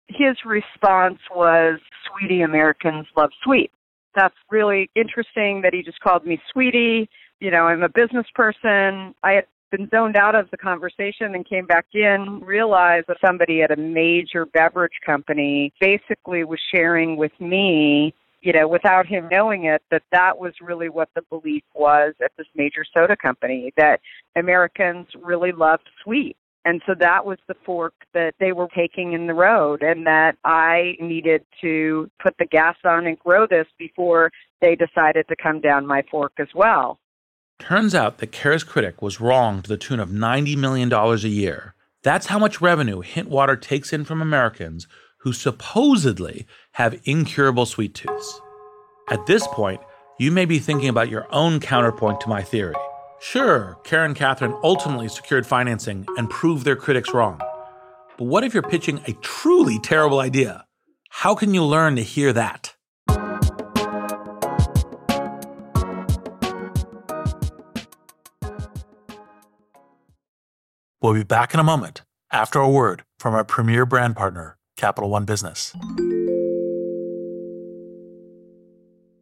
His 0.08 0.36
response 0.44 1.20
was, 1.34 1.80
Sweetie, 2.06 2.42
Americans 2.42 3.06
love 3.16 3.30
sweet. 3.42 3.70
That's 4.14 4.34
really 4.50 4.90
interesting 4.94 5.62
that 5.62 5.72
he 5.72 5.82
just 5.82 6.00
called 6.00 6.26
me 6.26 6.38
Sweetie. 6.52 7.08
You 7.40 7.50
know, 7.50 7.62
I'm 7.62 7.82
a 7.82 7.88
business 7.88 8.26
person. 8.34 9.14
I 9.22 9.32
had 9.32 9.46
been 9.70 9.88
zoned 9.90 10.16
out 10.16 10.34
of 10.34 10.50
the 10.50 10.56
conversation 10.56 11.34
and 11.34 11.48
came 11.48 11.66
back 11.66 11.86
in, 11.92 12.40
realized 12.44 13.06
that 13.08 13.18
somebody 13.24 13.62
at 13.62 13.70
a 13.70 13.76
major 13.76 14.46
beverage 14.46 14.98
company 15.04 15.72
basically 15.80 16.44
was 16.44 16.60
sharing 16.74 17.16
with 17.16 17.32
me, 17.40 18.14
you 18.40 18.52
know, 18.52 18.68
without 18.68 19.06
him 19.06 19.28
knowing 19.30 19.64
it, 19.64 19.82
that 19.90 20.02
that 20.12 20.38
was 20.38 20.52
really 20.60 20.88
what 20.88 21.08
the 21.14 21.22
belief 21.28 21.64
was 21.74 22.14
at 22.24 22.32
this 22.36 22.46
major 22.54 22.84
soda 22.96 23.16
company, 23.16 23.72
that 23.76 24.00
Americans 24.36 25.06
really 25.22 25.52
loved 25.52 25.88
sweet. 26.02 26.36
And 26.64 26.82
so 26.86 26.94
that 27.00 27.24
was 27.24 27.38
the 27.46 27.54
fork 27.64 27.94
that 28.12 28.34
they 28.40 28.52
were 28.52 28.68
taking 28.76 29.12
in 29.12 29.26
the 29.26 29.32
road, 29.32 29.82
and 29.82 30.06
that 30.06 30.36
I 30.44 30.96
needed 31.00 31.44
to 31.62 32.10
put 32.22 32.34
the 32.38 32.44
gas 32.44 32.76
on 32.84 33.06
and 33.06 33.18
grow 33.18 33.46
this 33.46 33.66
before 33.78 34.30
they 34.60 34.74
decided 34.74 35.26
to 35.28 35.36
come 35.36 35.60
down 35.60 35.86
my 35.86 36.02
fork 36.10 36.32
as 36.38 36.48
well. 36.54 36.98
Turns 37.58 37.94
out 37.94 38.18
that 38.18 38.32
Kara's 38.32 38.64
critic 38.64 39.02
was 39.02 39.20
wrong 39.20 39.62
to 39.62 39.68
the 39.68 39.76
tune 39.76 40.00
of 40.00 40.10
$90 40.10 40.56
million 40.56 40.92
a 40.92 41.16
year. 41.16 41.74
That's 42.02 42.26
how 42.26 42.38
much 42.38 42.60
revenue 42.60 43.02
Hintwater 43.02 43.60
takes 43.60 43.92
in 43.92 44.04
from 44.04 44.22
Americans 44.22 44.86
who 45.18 45.32
supposedly 45.32 46.46
have 46.72 47.00
incurable 47.04 47.66
sweet 47.66 47.94
tooths. 47.94 48.40
At 49.10 49.26
this 49.26 49.46
point, 49.48 49.80
you 50.18 50.30
may 50.30 50.44
be 50.44 50.60
thinking 50.60 50.88
about 50.88 51.08
your 51.08 51.26
own 51.30 51.58
counterpoint 51.58 52.20
to 52.20 52.28
my 52.28 52.42
theory. 52.42 52.76
Sure, 53.20 53.76
Karen 53.82 54.14
Catherine 54.14 54.54
ultimately 54.62 55.08
secured 55.08 55.46
financing 55.46 56.06
and 56.16 56.30
proved 56.30 56.64
their 56.64 56.76
critics 56.76 57.12
wrong. 57.12 57.40
But 58.16 58.24
what 58.24 58.44
if 58.44 58.54
you're 58.54 58.62
pitching 58.62 59.00
a 59.06 59.12
truly 59.14 59.80
terrible 59.80 60.20
idea? 60.20 60.64
How 61.08 61.34
can 61.34 61.52
you 61.52 61.64
learn 61.64 61.96
to 61.96 62.02
hear 62.02 62.32
that? 62.32 62.76
We'll 71.00 71.14
be 71.14 71.22
back 71.22 71.54
in 71.54 71.60
a 71.60 71.64
moment 71.64 72.02
after 72.32 72.58
a 72.58 72.68
word 72.68 73.04
from 73.20 73.32
our 73.32 73.44
premier 73.44 73.86
brand 73.86 74.16
partner, 74.16 74.58
Capital 74.76 75.08
One 75.08 75.24
Business. 75.24 75.72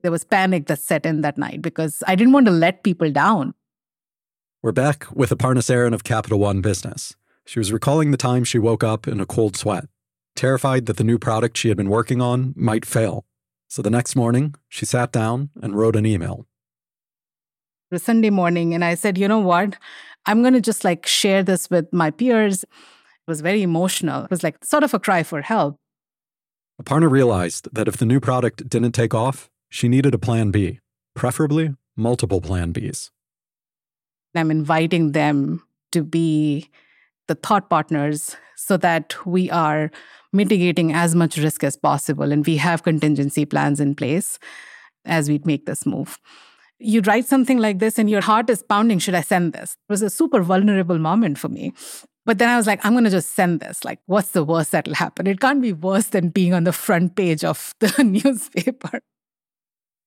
There 0.03 0.11
was 0.11 0.25
panic 0.25 0.69
that 0.69 0.79
set 0.79 1.05
in 1.05 1.21
that 1.21 1.37
night 1.37 1.61
because 1.61 2.03
I 2.07 2.15
didn't 2.15 2.33
want 2.33 2.47
to 2.47 2.53
let 2.53 2.83
people 2.83 3.11
down. 3.11 3.53
We're 4.63 4.73
back 4.73 5.07
with 5.13 5.29
Aparna 5.29 5.59
Saran 5.59 5.93
of 5.93 6.03
Capital 6.03 6.39
One 6.39 6.63
Business. 6.63 7.15
She 7.45 7.59
was 7.59 7.71
recalling 7.73 8.11
the 8.11 8.17
time 8.17 8.45
she 8.45 8.59
woke 8.59 8.83
up 8.83 9.07
in 9.07 9.21
a 9.21 9.27
cold 9.27 9.55
sweat, 9.55 9.85
terrified 10.35 10.87
that 10.87 10.97
the 10.97 11.05
new 11.05 11.19
product 11.19 11.59
she 11.59 11.69
had 11.69 11.77
been 11.77 11.91
working 11.91 12.23
on 12.23 12.55
might 12.57 12.87
fail. 12.87 13.27
So 13.69 13.83
the 13.83 13.91
next 13.91 14.17
morning, 14.17 14.55
she 14.71 14.87
sat 14.87 15.13
down 15.13 15.51
and 15.61 15.77
wrote 15.77 15.95
an 15.95 16.07
email. 16.07 16.47
It 17.91 17.95
was 17.95 18.03
Sunday 18.03 18.31
morning, 18.31 18.75
and 18.75 18.85
I 18.85 18.97
said, 18.97 19.17
you 19.17 19.29
know 19.29 19.39
what? 19.39 19.77
I'm 20.27 20.43
going 20.43 20.55
to 20.55 20.61
just 20.61 20.85
like 20.85 21.07
share 21.07 21.45
this 21.45 21.71
with 21.71 21.93
my 21.93 22.11
peers. 22.11 22.65
It 22.65 23.29
was 23.29 23.41
very 23.41 23.63
emotional. 23.63 24.25
It 24.25 24.31
was 24.31 24.43
like 24.43 24.65
sort 24.65 24.83
of 24.83 24.93
a 24.93 24.99
cry 24.99 25.23
for 25.23 25.41
help. 25.41 25.79
Aparna 26.83 27.09
realized 27.09 27.69
that 27.73 27.87
if 27.87 27.97
the 27.97 28.05
new 28.05 28.19
product 28.19 28.69
didn't 28.69 28.93
take 28.93 29.15
off, 29.15 29.49
she 29.71 29.89
needed 29.89 30.15
a 30.15 30.19
plan 30.19 30.51
B, 30.51 30.81
preferably 31.15 31.75
multiple 31.97 32.41
plan 32.41 32.73
Bs. 32.73 33.11
I'm 34.35 34.51
inviting 34.51 35.13
them 35.13 35.63
to 35.93 36.03
be 36.03 36.69
the 37.29 37.37
thought 37.37 37.71
partners 37.71 38.37
so 38.57 38.77
that 38.79 39.15
we 39.25 39.51
are 39.51 39.91
mitigating 40.33 40.93
as 40.93 41.15
much 41.15 41.39
risk 41.39 41.65
as 41.65 41.77
possible 41.77 42.33
and 42.33 42.47
we 42.47 42.57
have 42.57 42.83
contingency 42.83 43.45
plans 43.45 43.81
in 43.81 43.95
place 43.95 44.39
as 45.05 45.29
we 45.29 45.41
make 45.45 45.67
this 45.67 45.87
move. 45.87 46.19
You 46.79 47.01
write 47.03 47.27
something 47.27 47.59
like 47.59 47.79
this 47.79 47.99
and 47.99 48.11
your 48.11 48.21
heart 48.21 48.51
is 48.51 48.63
pounding, 48.63 48.99
should 48.99 49.15
I 49.15 49.23
send 49.23 49.53
this? 49.53 49.73
It 49.89 49.93
was 49.93 50.03
a 50.03 50.11
super 50.11 50.43
vulnerable 50.43 50.99
moment 50.99 51.39
for 51.39 51.49
me. 51.49 51.73
But 52.27 52.39
then 52.39 52.49
I 52.49 52.57
was 52.57 52.67
like, 52.67 52.85
I'm 52.85 52.93
going 52.93 53.05
to 53.05 53.11
just 53.11 53.35
send 53.35 53.61
this. 53.61 53.85
Like, 53.85 54.01
what's 54.07 54.31
the 54.31 54.45
worst 54.45 54.73
that'll 54.73 54.95
happen? 54.95 55.27
It 55.27 55.41
can't 55.41 55.63
be 55.63 55.73
worse 55.73 56.09
than 56.09 56.31
being 56.31 56.53
on 56.53 56.65
the 56.65 56.73
front 56.73 57.15
page 57.15 57.45
of 57.45 57.73
the 57.81 58.03
newspaper. 58.03 59.01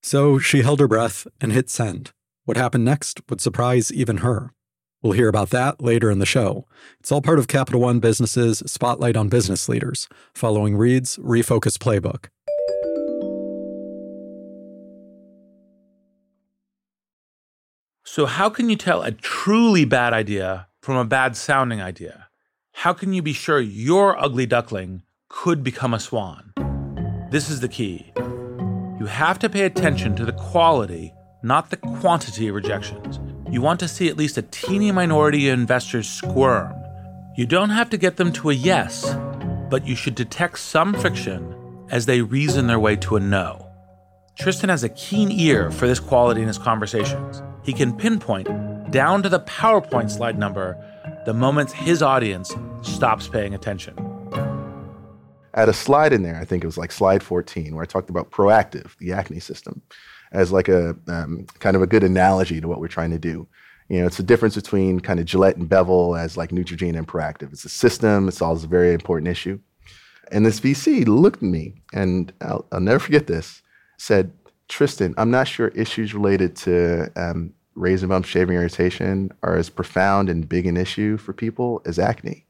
So 0.04 0.38
she 0.38 0.62
held 0.62 0.80
her 0.80 0.88
breath 0.88 1.28
and 1.42 1.52
hit 1.52 1.70
send. 1.70 2.12
What 2.44 2.58
happened 2.58 2.86
next 2.86 3.22
would 3.30 3.42
surprise 3.42 3.92
even 3.92 4.18
her. 4.18 4.54
We'll 5.02 5.14
hear 5.14 5.30
about 5.30 5.52
that 5.52 5.82
later 5.82 6.12
in 6.12 6.20
the 6.20 6.26
show. 6.26 6.66
It's 7.00 7.12
all 7.12 7.22
part 7.22 7.40
of 7.40 7.48
Capital 7.48 7.80
One 7.80 8.00
Business's 8.00 8.62
Spotlight 8.66 9.16
on 9.16 9.30
Business 9.30 9.70
Leaders, 9.70 10.10
following 10.34 10.76
Reid's 10.76 11.18
Refocus 11.18 11.78
Playbook. 11.78 12.26
So, 18.12 18.26
how 18.26 18.50
can 18.50 18.72
you 18.72 18.76
tell 18.76 19.04
a 19.04 19.12
truly 19.12 19.86
bad 19.86 20.14
idea 20.14 20.68
from 20.82 20.96
a 20.96 21.06
bad 21.06 21.38
sounding 21.38 21.80
idea? 21.80 22.28
How 22.72 22.92
can 22.92 23.14
you 23.14 23.22
be 23.22 23.34
sure 23.34 23.60
your 23.60 24.20
ugly 24.20 24.48
duckling 24.48 25.04
could 25.28 25.64
become 25.64 25.94
a 25.94 26.00
swan? 26.00 26.54
This 27.30 27.52
is 27.52 27.60
the 27.60 27.68
key. 27.68 28.12
You 29.00 29.06
have 29.06 29.38
to 29.38 29.48
pay 29.48 29.62
attention 29.62 30.16
to 30.16 30.26
the 30.26 30.34
quality, 30.34 31.14
not 31.44 31.70
the 31.70 31.78
quantity 31.78 32.48
of 32.48 32.56
rejections. 32.56 33.20
You 33.52 33.62
want 33.62 33.80
to 33.82 33.88
see 33.88 34.10
at 34.10 34.18
least 34.18 34.40
a 34.40 34.42
teeny 34.42 34.92
minority 34.92 35.48
of 35.48 35.60
investors 35.60 36.10
squirm. 36.10 36.74
You 37.38 37.46
don't 37.46 37.70
have 37.70 37.92
to 37.92 37.98
get 37.98 38.18
them 38.18 38.34
to 38.34 38.50
a 38.50 38.54
yes, 38.54 39.16
but 39.70 39.86
you 39.86 39.96
should 39.96 40.16
detect 40.16 40.58
some 40.58 40.96
friction 40.96 41.56
as 41.92 42.08
they 42.08 42.24
reason 42.24 42.66
their 42.66 42.80
way 42.80 42.96
to 42.96 43.18
a 43.18 43.20
no. 43.20 43.68
Tristan 44.36 44.70
has 44.70 44.84
a 44.84 44.90
keen 44.90 45.32
ear 45.32 45.70
for 45.70 45.86
this 45.86 46.00
quality 46.00 46.42
in 46.42 46.48
his 46.48 46.58
conversations. 46.58 47.44
He 47.70 47.74
can 47.74 47.96
pinpoint, 47.96 48.48
down 48.90 49.22
to 49.22 49.30
the 49.30 49.42
PowerPoint 49.42 50.10
slide 50.10 50.40
number, 50.40 50.76
the 51.28 51.36
moments 51.36 51.72
his 51.72 52.02
audience 52.02 52.56
stops 52.82 53.28
paying 53.28 53.54
attention. 53.54 53.96
Had 55.54 55.70
a 55.70 55.74
slide 55.74 56.12
in 56.12 56.24
there, 56.24 56.38
I 56.38 56.46
think 56.46 56.64
it 56.64 56.66
was 56.66 56.80
like 56.80 56.92
slide 56.92 57.22
14, 57.22 57.76
where 57.76 57.84
I 57.84 57.86
talked 57.86 58.10
about 58.10 58.32
Proactiv, 58.32 58.98
the 58.98 59.14
acne 59.14 59.40
system, 59.40 59.84
as 60.32 60.52
like 60.52 60.68
a 60.68 60.98
um, 61.08 61.46
kind 61.60 61.76
of 61.76 61.84
a 61.84 61.86
good 61.86 62.04
analogy 62.04 62.60
to 62.60 62.68
what 62.68 62.80
we're 62.80 62.88
trying 62.88 63.12
to 63.12 63.20
do. 63.20 63.48
You 63.88 64.00
know, 64.00 64.08
it's 64.08 64.18
the 64.18 64.24
difference 64.24 64.56
between 64.56 65.00
kind 65.00 65.20
of 65.20 65.28
Gillette 65.28 65.58
and 65.58 65.70
Bevel 65.70 66.16
as 66.16 66.36
like 66.36 66.50
Neutrogena 66.50 66.98
and 66.98 67.08
Proactiv. 67.08 67.54
It's 67.54 67.66
a 67.66 67.70
system. 67.70 68.28
It 68.28 68.34
solves 68.34 68.64
a 68.64 68.68
very 68.68 68.96
important 68.96 69.28
issue. 69.28 69.60
And 70.32 70.44
this 70.44 70.60
VC 70.60 71.08
looked 71.08 71.44
at 71.44 71.50
me, 71.50 71.84
and 71.94 72.34
I'll, 72.42 72.66
I'll 72.72 72.80
never 72.80 72.98
forget 72.98 73.28
this. 73.28 73.62
Said, 74.00 74.32
Tristan, 74.70 75.14
I'm 75.18 75.30
not 75.30 75.48
sure 75.48 75.68
issues 75.70 76.16
related 76.16 76.56
to 76.58 77.12
um, 77.16 77.54
razor 77.80 78.08
bump 78.08 78.26
shaving 78.26 78.56
irritation 78.56 79.32
are 79.42 79.56
as 79.56 79.70
profound 79.70 80.30
and 80.30 80.50
big 80.50 80.66
an 80.66 80.78
issue 80.78 81.18
for 81.18 81.34
people 81.34 81.82
as 81.86 81.98
acne. 81.98 82.46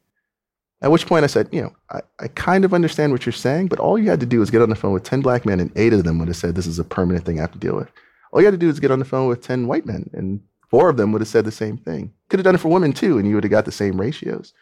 At 0.82 0.92
which 0.92 1.08
point 1.08 1.24
I 1.24 1.28
said, 1.28 1.50
you 1.52 1.62
know, 1.62 1.76
I, 1.92 2.02
I 2.20 2.28
kind 2.30 2.64
of 2.64 2.74
understand 2.74 3.12
what 3.12 3.26
you're 3.26 3.34
saying, 3.34 3.68
but 3.68 3.80
all 3.80 3.98
you 3.98 4.10
had 4.10 4.22
to 4.22 4.26
do 4.26 4.40
was 4.40 4.50
get 4.50 4.62
on 4.62 4.70
the 4.70 4.76
phone 4.76 4.94
with 4.94 5.04
10 5.04 5.22
black 5.22 5.46
men, 5.46 5.60
and 5.60 5.72
eight 5.76 5.94
of 5.94 6.04
them 6.04 6.20
would 6.20 6.30
have 6.30 6.38
said, 6.38 6.56
this 6.56 6.68
is 6.68 6.80
a 6.80 6.86
permanent 6.86 7.26
thing 7.26 7.38
I 7.38 7.42
have 7.42 7.52
to 7.52 7.60
deal 7.60 7.76
with. 7.76 7.92
All 8.32 8.40
you 8.40 8.46
had 8.46 8.54
to 8.54 8.58
do 8.58 8.70
is 8.70 8.80
get 8.80 8.92
on 8.92 9.00
the 9.00 9.06
phone 9.06 9.28
with 9.28 9.42
10 9.42 9.68
white 9.68 9.86
men, 9.86 10.10
and 10.14 10.42
four 10.70 10.90
of 10.90 10.98
them 10.98 11.12
would 11.12 11.22
have 11.22 11.28
said 11.28 11.46
the 11.46 11.52
same 11.52 11.78
thing. 11.78 12.14
Could 12.30 12.40
have 12.40 12.46
done 12.46 12.56
it 12.56 12.60
for 12.60 12.70
women 12.70 12.94
too, 12.94 13.18
and 13.18 13.28
you 13.28 13.36
would 13.36 13.44
have 13.44 13.52
got 13.52 13.66
the 13.66 13.72
same 13.72 14.00
ratios. 14.00 14.54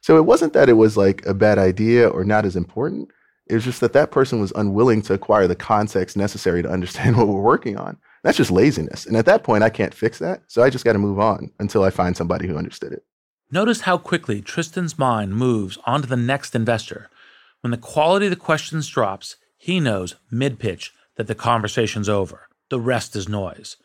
So 0.00 0.16
it 0.16 0.24
wasn't 0.24 0.52
that 0.54 0.68
it 0.68 0.74
was 0.74 0.96
like 0.96 1.24
a 1.26 1.34
bad 1.34 1.58
idea 1.58 2.08
or 2.08 2.24
not 2.24 2.46
as 2.46 2.56
important. 2.56 3.10
It 3.48 3.54
was 3.54 3.64
just 3.64 3.80
that 3.80 3.92
that 3.92 4.10
person 4.10 4.40
was 4.40 4.52
unwilling 4.56 5.02
to 5.02 5.14
acquire 5.14 5.46
the 5.46 5.54
context 5.54 6.16
necessary 6.16 6.62
to 6.62 6.70
understand 6.70 7.16
what 7.18 7.28
we're 7.28 7.40
working 7.40 7.76
on. 7.76 7.98
That's 8.26 8.38
just 8.38 8.50
laziness. 8.50 9.06
And 9.06 9.16
at 9.16 9.24
that 9.26 9.44
point, 9.44 9.62
I 9.62 9.70
can't 9.70 9.94
fix 9.94 10.18
that. 10.18 10.42
So 10.48 10.60
I 10.60 10.68
just 10.68 10.84
got 10.84 10.94
to 10.94 10.98
move 10.98 11.20
on 11.20 11.52
until 11.60 11.84
I 11.84 11.90
find 11.90 12.16
somebody 12.16 12.48
who 12.48 12.56
understood 12.56 12.92
it. 12.92 13.04
Notice 13.52 13.82
how 13.82 13.98
quickly 13.98 14.42
Tristan's 14.42 14.98
mind 14.98 15.36
moves 15.36 15.78
on 15.86 16.02
to 16.02 16.08
the 16.08 16.16
next 16.16 16.56
investor. 16.56 17.08
When 17.60 17.70
the 17.70 17.76
quality 17.76 18.26
of 18.26 18.30
the 18.30 18.36
questions 18.36 18.88
drops, 18.88 19.36
he 19.56 19.78
knows 19.78 20.16
mid 20.28 20.58
pitch 20.58 20.92
that 21.14 21.28
the 21.28 21.36
conversation's 21.36 22.08
over. 22.08 22.48
The 22.68 22.80
rest 22.80 23.14
is 23.14 23.28
noise. 23.28 23.76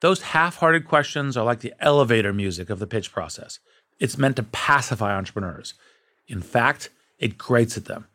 Those 0.00 0.20
half 0.20 0.56
hearted 0.56 0.86
questions 0.86 1.34
are 1.34 1.44
like 1.46 1.60
the 1.60 1.72
elevator 1.80 2.34
music 2.34 2.68
of 2.68 2.80
the 2.80 2.86
pitch 2.86 3.10
process. 3.10 3.58
It's 3.98 4.18
meant 4.18 4.36
to 4.36 4.42
pacify 4.42 5.16
entrepreneurs. 5.16 5.72
In 6.26 6.42
fact, 6.42 6.90
it 7.18 7.38
grates 7.38 7.78
at 7.78 7.86
them. 7.86 8.06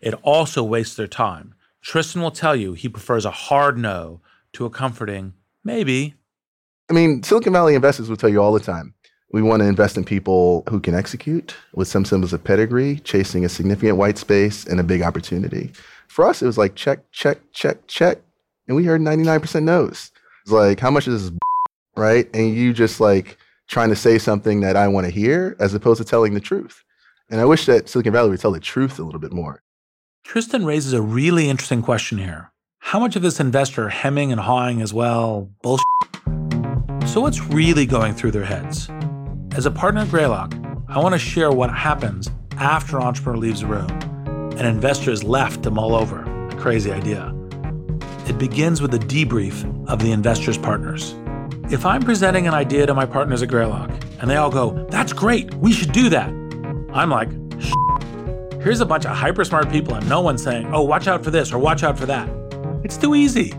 It 0.00 0.14
also 0.22 0.62
wastes 0.62 0.94
their 0.94 1.08
time. 1.08 1.56
Tristan 1.82 2.22
will 2.22 2.30
tell 2.30 2.54
you 2.54 2.74
he 2.74 2.88
prefers 2.88 3.24
a 3.24 3.32
hard 3.32 3.76
no 3.76 4.20
to 4.56 4.66
a 4.66 4.70
comforting 4.70 5.32
maybe. 5.64 6.14
I 6.88 6.92
mean, 6.92 7.22
Silicon 7.22 7.52
Valley 7.52 7.74
investors 7.74 8.08
will 8.08 8.16
tell 8.16 8.30
you 8.30 8.40
all 8.40 8.52
the 8.52 8.60
time 8.60 8.94
we 9.32 9.42
want 9.42 9.60
to 9.60 9.68
invest 9.68 9.96
in 9.96 10.04
people 10.04 10.62
who 10.68 10.80
can 10.80 10.94
execute 10.94 11.54
with 11.74 11.88
some 11.88 12.04
symbols 12.04 12.32
of 12.32 12.44
pedigree, 12.44 13.00
chasing 13.00 13.44
a 13.44 13.48
significant 13.48 13.96
white 13.96 14.18
space 14.18 14.64
and 14.64 14.78
a 14.78 14.84
big 14.84 15.02
opportunity. 15.02 15.72
For 16.08 16.26
us, 16.26 16.42
it 16.42 16.46
was 16.46 16.56
like 16.56 16.74
check, 16.74 17.10
check, 17.10 17.38
check, 17.52 17.86
check. 17.86 18.18
And 18.68 18.76
we 18.76 18.84
heard 18.84 19.00
99% 19.00 19.62
no's. 19.64 20.10
It's 20.42 20.52
like, 20.52 20.80
how 20.80 20.90
much 20.90 21.08
is 21.08 21.30
this, 21.30 21.38
right? 21.96 22.28
And 22.34 22.54
you 22.54 22.72
just 22.72 23.00
like 23.00 23.36
trying 23.68 23.88
to 23.90 23.96
say 23.96 24.18
something 24.18 24.60
that 24.60 24.76
I 24.76 24.86
want 24.88 25.06
to 25.06 25.12
hear 25.12 25.56
as 25.58 25.74
opposed 25.74 25.98
to 25.98 26.04
telling 26.04 26.34
the 26.34 26.40
truth. 26.40 26.84
And 27.28 27.40
I 27.40 27.44
wish 27.44 27.66
that 27.66 27.88
Silicon 27.88 28.12
Valley 28.12 28.30
would 28.30 28.40
tell 28.40 28.52
the 28.52 28.60
truth 28.60 28.98
a 28.98 29.02
little 29.02 29.20
bit 29.20 29.32
more. 29.32 29.60
Tristan 30.22 30.64
raises 30.64 30.92
a 30.92 31.02
really 31.02 31.48
interesting 31.48 31.82
question 31.82 32.18
here. 32.18 32.52
How 32.90 33.00
much 33.00 33.16
of 33.16 33.22
this 33.22 33.40
investor 33.40 33.88
hemming 33.88 34.30
and 34.30 34.40
hawing 34.40 34.78
is, 34.78 34.94
well, 34.94 35.50
bullshit? 35.60 35.84
So 37.06 37.20
what's 37.20 37.40
really 37.42 37.84
going 37.84 38.14
through 38.14 38.30
their 38.30 38.44
heads? 38.44 38.88
As 39.56 39.66
a 39.66 39.72
partner 39.72 40.02
at 40.02 40.08
Greylock, 40.08 40.54
I 40.86 41.00
want 41.00 41.12
to 41.12 41.18
share 41.18 41.50
what 41.50 41.68
happens 41.68 42.30
after 42.58 42.98
an 42.98 43.02
entrepreneur 43.02 43.38
leaves 43.38 43.62
the 43.62 43.66
room 43.66 43.90
and 44.56 44.60
investor 44.60 45.10
is 45.10 45.24
left 45.24 45.64
to 45.64 45.70
mull 45.72 45.96
over 45.96 46.22
a 46.46 46.56
crazy 46.60 46.92
idea. 46.92 47.34
It 48.28 48.38
begins 48.38 48.80
with 48.80 48.94
a 48.94 49.00
debrief 49.00 49.88
of 49.88 49.98
the 49.98 50.12
investor's 50.12 50.56
partners. 50.56 51.16
If 51.72 51.84
I'm 51.84 52.02
presenting 52.02 52.46
an 52.46 52.54
idea 52.54 52.86
to 52.86 52.94
my 52.94 53.04
partners 53.04 53.42
at 53.42 53.48
Greylock 53.48 53.90
and 54.20 54.30
they 54.30 54.36
all 54.36 54.48
go, 54.48 54.86
that's 54.90 55.12
great, 55.12 55.52
we 55.54 55.72
should 55.72 55.90
do 55.90 56.08
that, 56.10 56.28
I'm 56.92 57.10
like, 57.10 57.30
here's 58.62 58.80
a 58.80 58.86
bunch 58.86 59.06
of 59.06 59.16
hyper 59.16 59.44
smart 59.44 59.70
people 59.70 59.94
and 59.94 60.08
no 60.08 60.20
one's 60.20 60.44
saying, 60.44 60.72
oh, 60.72 60.82
watch 60.82 61.08
out 61.08 61.24
for 61.24 61.32
this 61.32 61.52
or 61.52 61.58
watch 61.58 61.82
out 61.82 61.98
for 61.98 62.06
that. 62.06 62.45
It's 62.84 62.96
too 62.96 63.14
easy. 63.14 63.50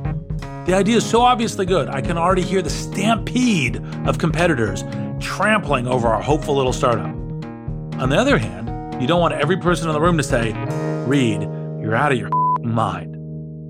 The 0.66 0.74
idea 0.74 0.98
is 0.98 1.10
so 1.10 1.22
obviously 1.22 1.66
good, 1.66 1.88
I 1.88 2.02
can 2.02 2.18
already 2.18 2.42
hear 2.42 2.62
the 2.62 2.70
stampede 2.70 3.78
of 4.06 4.18
competitors 4.18 4.84
trampling 5.20 5.88
over 5.88 6.08
our 6.08 6.22
hopeful 6.22 6.56
little 6.56 6.74
startup. 6.74 7.08
On 8.02 8.10
the 8.10 8.18
other 8.18 8.38
hand, 8.38 9.02
you 9.02 9.08
don't 9.08 9.22
want 9.22 9.34
every 9.34 9.58
person 9.58 9.88
in 9.88 9.94
the 9.94 10.02
room 10.02 10.18
to 10.18 10.24
say, 10.24 10.54
Reid, 11.08 11.42
you're 11.42 11.96
out 11.96 12.12
of 12.12 12.18
your 12.18 12.30
mind. 12.62 13.16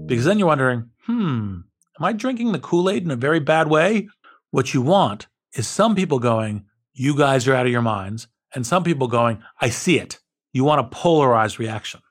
Because 0.07 0.25
then 0.25 0.39
you're 0.39 0.47
wondering, 0.47 0.89
hmm, 1.05 1.59
am 1.99 2.01
I 2.01 2.13
drinking 2.13 2.51
the 2.51 2.59
Kool 2.59 2.89
Aid 2.89 3.03
in 3.03 3.11
a 3.11 3.15
very 3.15 3.39
bad 3.39 3.67
way? 3.67 4.09
What 4.51 4.73
you 4.73 4.81
want 4.81 5.27
is 5.53 5.67
some 5.67 5.95
people 5.95 6.19
going, 6.19 6.65
you 6.93 7.15
guys 7.15 7.47
are 7.47 7.53
out 7.53 7.65
of 7.65 7.71
your 7.71 7.81
minds, 7.81 8.27
and 8.55 8.65
some 8.65 8.83
people 8.83 9.07
going, 9.07 9.43
I 9.61 9.69
see 9.69 9.99
it. 9.99 10.19
You 10.51 10.63
want 10.63 10.81
a 10.81 10.89
polarized 10.89 11.59
reaction. 11.59 12.01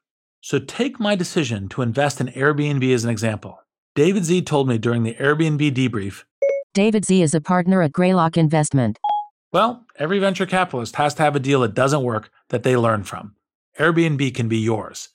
So 0.46 0.60
take 0.60 1.00
my 1.00 1.16
decision 1.16 1.68
to 1.70 1.82
invest 1.82 2.20
in 2.20 2.28
Airbnb 2.28 2.94
as 2.94 3.02
an 3.02 3.10
example. 3.10 3.58
David 3.96 4.24
Sze 4.24 4.40
told 4.40 4.68
me 4.68 4.78
during 4.78 5.02
the 5.02 5.14
Airbnb 5.14 5.72
debrief 5.74 6.22
David 6.72 7.04
Sze 7.04 7.20
is 7.20 7.34
a 7.34 7.40
partner 7.40 7.82
at 7.82 7.90
Greylock 7.90 8.36
Investment. 8.36 8.96
Well, 9.52 9.84
every 9.98 10.20
venture 10.20 10.46
capitalist 10.46 10.94
has 10.94 11.14
to 11.14 11.24
have 11.24 11.34
a 11.34 11.40
deal 11.40 11.62
that 11.62 11.74
doesn't 11.74 12.04
work 12.04 12.30
that 12.50 12.62
they 12.62 12.76
learn 12.76 13.02
from. 13.02 13.34
Airbnb 13.80 14.32
can 14.36 14.48
be 14.48 14.58
yours. 14.58 15.08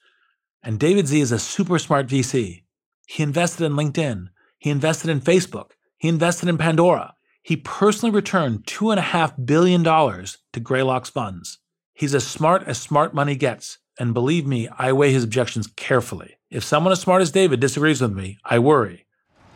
And 0.64 0.78
David 0.78 1.08
Sze 1.08 1.22
is 1.22 1.32
a 1.32 1.40
super 1.40 1.80
smart 1.80 2.08
VC. 2.08 2.64
He 3.08 3.24
invested 3.24 3.64
in 3.64 3.78
LinkedIn. 3.78 4.32
He 4.58 4.70
invested 4.70 5.10
in 5.10 5.22
Facebook. 5.22 5.70
He 5.98 6.10
invested 6.10 6.50
in 6.50 6.58
Pandora. 6.58 7.14
He 7.42 7.56
personally 7.56 8.14
returned 8.14 8.66
$2.5 8.66 9.46
billion 9.46 9.82
to 9.86 10.60
Greylock's 10.60 11.10
funds. 11.10 11.60
He's 11.94 12.14
as 12.14 12.28
smart 12.28 12.64
as 12.68 12.78
smart 12.78 13.14
money 13.14 13.38
gets. 13.38 13.78
And 14.02 14.16
believe 14.16 14.48
me, 14.48 14.68
I 14.80 14.94
weigh 14.94 15.14
his 15.14 15.24
objections 15.24 15.68
carefully. 15.68 16.40
If 16.50 16.64
someone 16.64 16.92
as 16.92 17.00
smart 17.00 17.22
as 17.22 17.30
David 17.30 17.60
disagrees 17.60 18.02
with 18.02 18.12
me, 18.12 18.40
I 18.44 18.58
worry. 18.58 19.06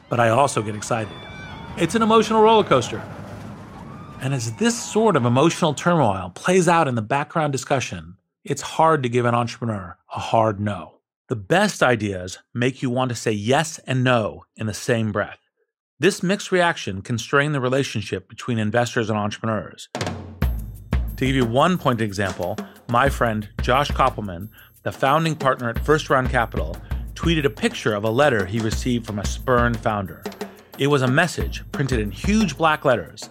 But 0.08 0.20
I 0.20 0.30
also 0.30 0.62
get 0.62 0.76
excited. 0.76 1.12
It's 1.78 1.96
an 1.96 2.04
emotional 2.04 2.44
roller 2.44 2.64
coaster. 2.64 3.02
And 4.22 4.36
as 4.36 4.54
this 4.58 4.80
sort 4.80 5.16
of 5.16 5.26
emotional 5.26 5.74
turmoil 5.74 6.32
plays 6.36 6.68
out 6.68 6.88
in 6.88 6.94
the 6.94 7.02
background 7.02 7.54
discussion, 7.54 8.18
it's 8.44 8.62
hard 8.62 9.02
to 9.02 9.10
give 9.10 9.26
an 9.26 9.34
entrepreneur 9.34 9.98
a 10.16 10.20
hard 10.20 10.60
no. 10.60 11.00
The 11.28 11.36
best 11.36 11.82
ideas 11.82 12.38
make 12.54 12.84
you 12.84 12.92
want 12.92 13.10
to 13.10 13.16
say 13.16 13.32
yes 13.32 13.80
and 13.88 14.04
no 14.04 14.46
in 14.56 14.68
the 14.68 14.76
same 14.76 15.12
breath. 15.12 15.40
This 16.00 16.22
mixed 16.22 16.52
reaction 16.52 17.02
can 17.02 17.18
strain 17.18 17.54
the 17.54 17.62
relationship 17.62 18.30
between 18.30 18.60
investors 18.60 19.10
and 19.10 19.18
entrepreneurs. 19.18 19.90
To 19.96 21.26
give 21.26 21.36
you 21.36 21.46
one 21.46 21.80
point 21.80 22.00
example, 22.00 22.58
my 22.88 23.10
friend 23.10 23.50
Josh 23.62 23.90
Kopelman, 23.90 24.50
the 24.84 24.92
founding 24.92 25.36
partner 25.36 25.70
at 25.70 25.84
First 25.84 26.10
Round 26.10 26.30
Capital, 26.30 26.78
tweeted 27.14 27.46
a 27.46 27.50
picture 27.50 27.94
of 27.94 28.04
a 28.04 28.10
letter 28.10 28.46
he 28.46 28.60
received 28.60 29.06
from 29.06 29.20
a 29.20 29.26
spurned 29.26 29.80
founder. 29.80 30.22
It 30.78 30.88
was 30.88 31.02
a 31.02 31.08
message 31.08 31.64
printed 31.72 32.00
in 32.00 32.12
huge 32.12 32.58
black 32.58 32.86
letters. 32.86 33.30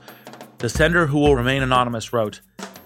The 0.58 0.68
sender, 0.68 1.06
who 1.06 1.18
will 1.18 1.36
remain 1.36 1.62
anonymous, 1.62 2.12
wrote 2.12 2.40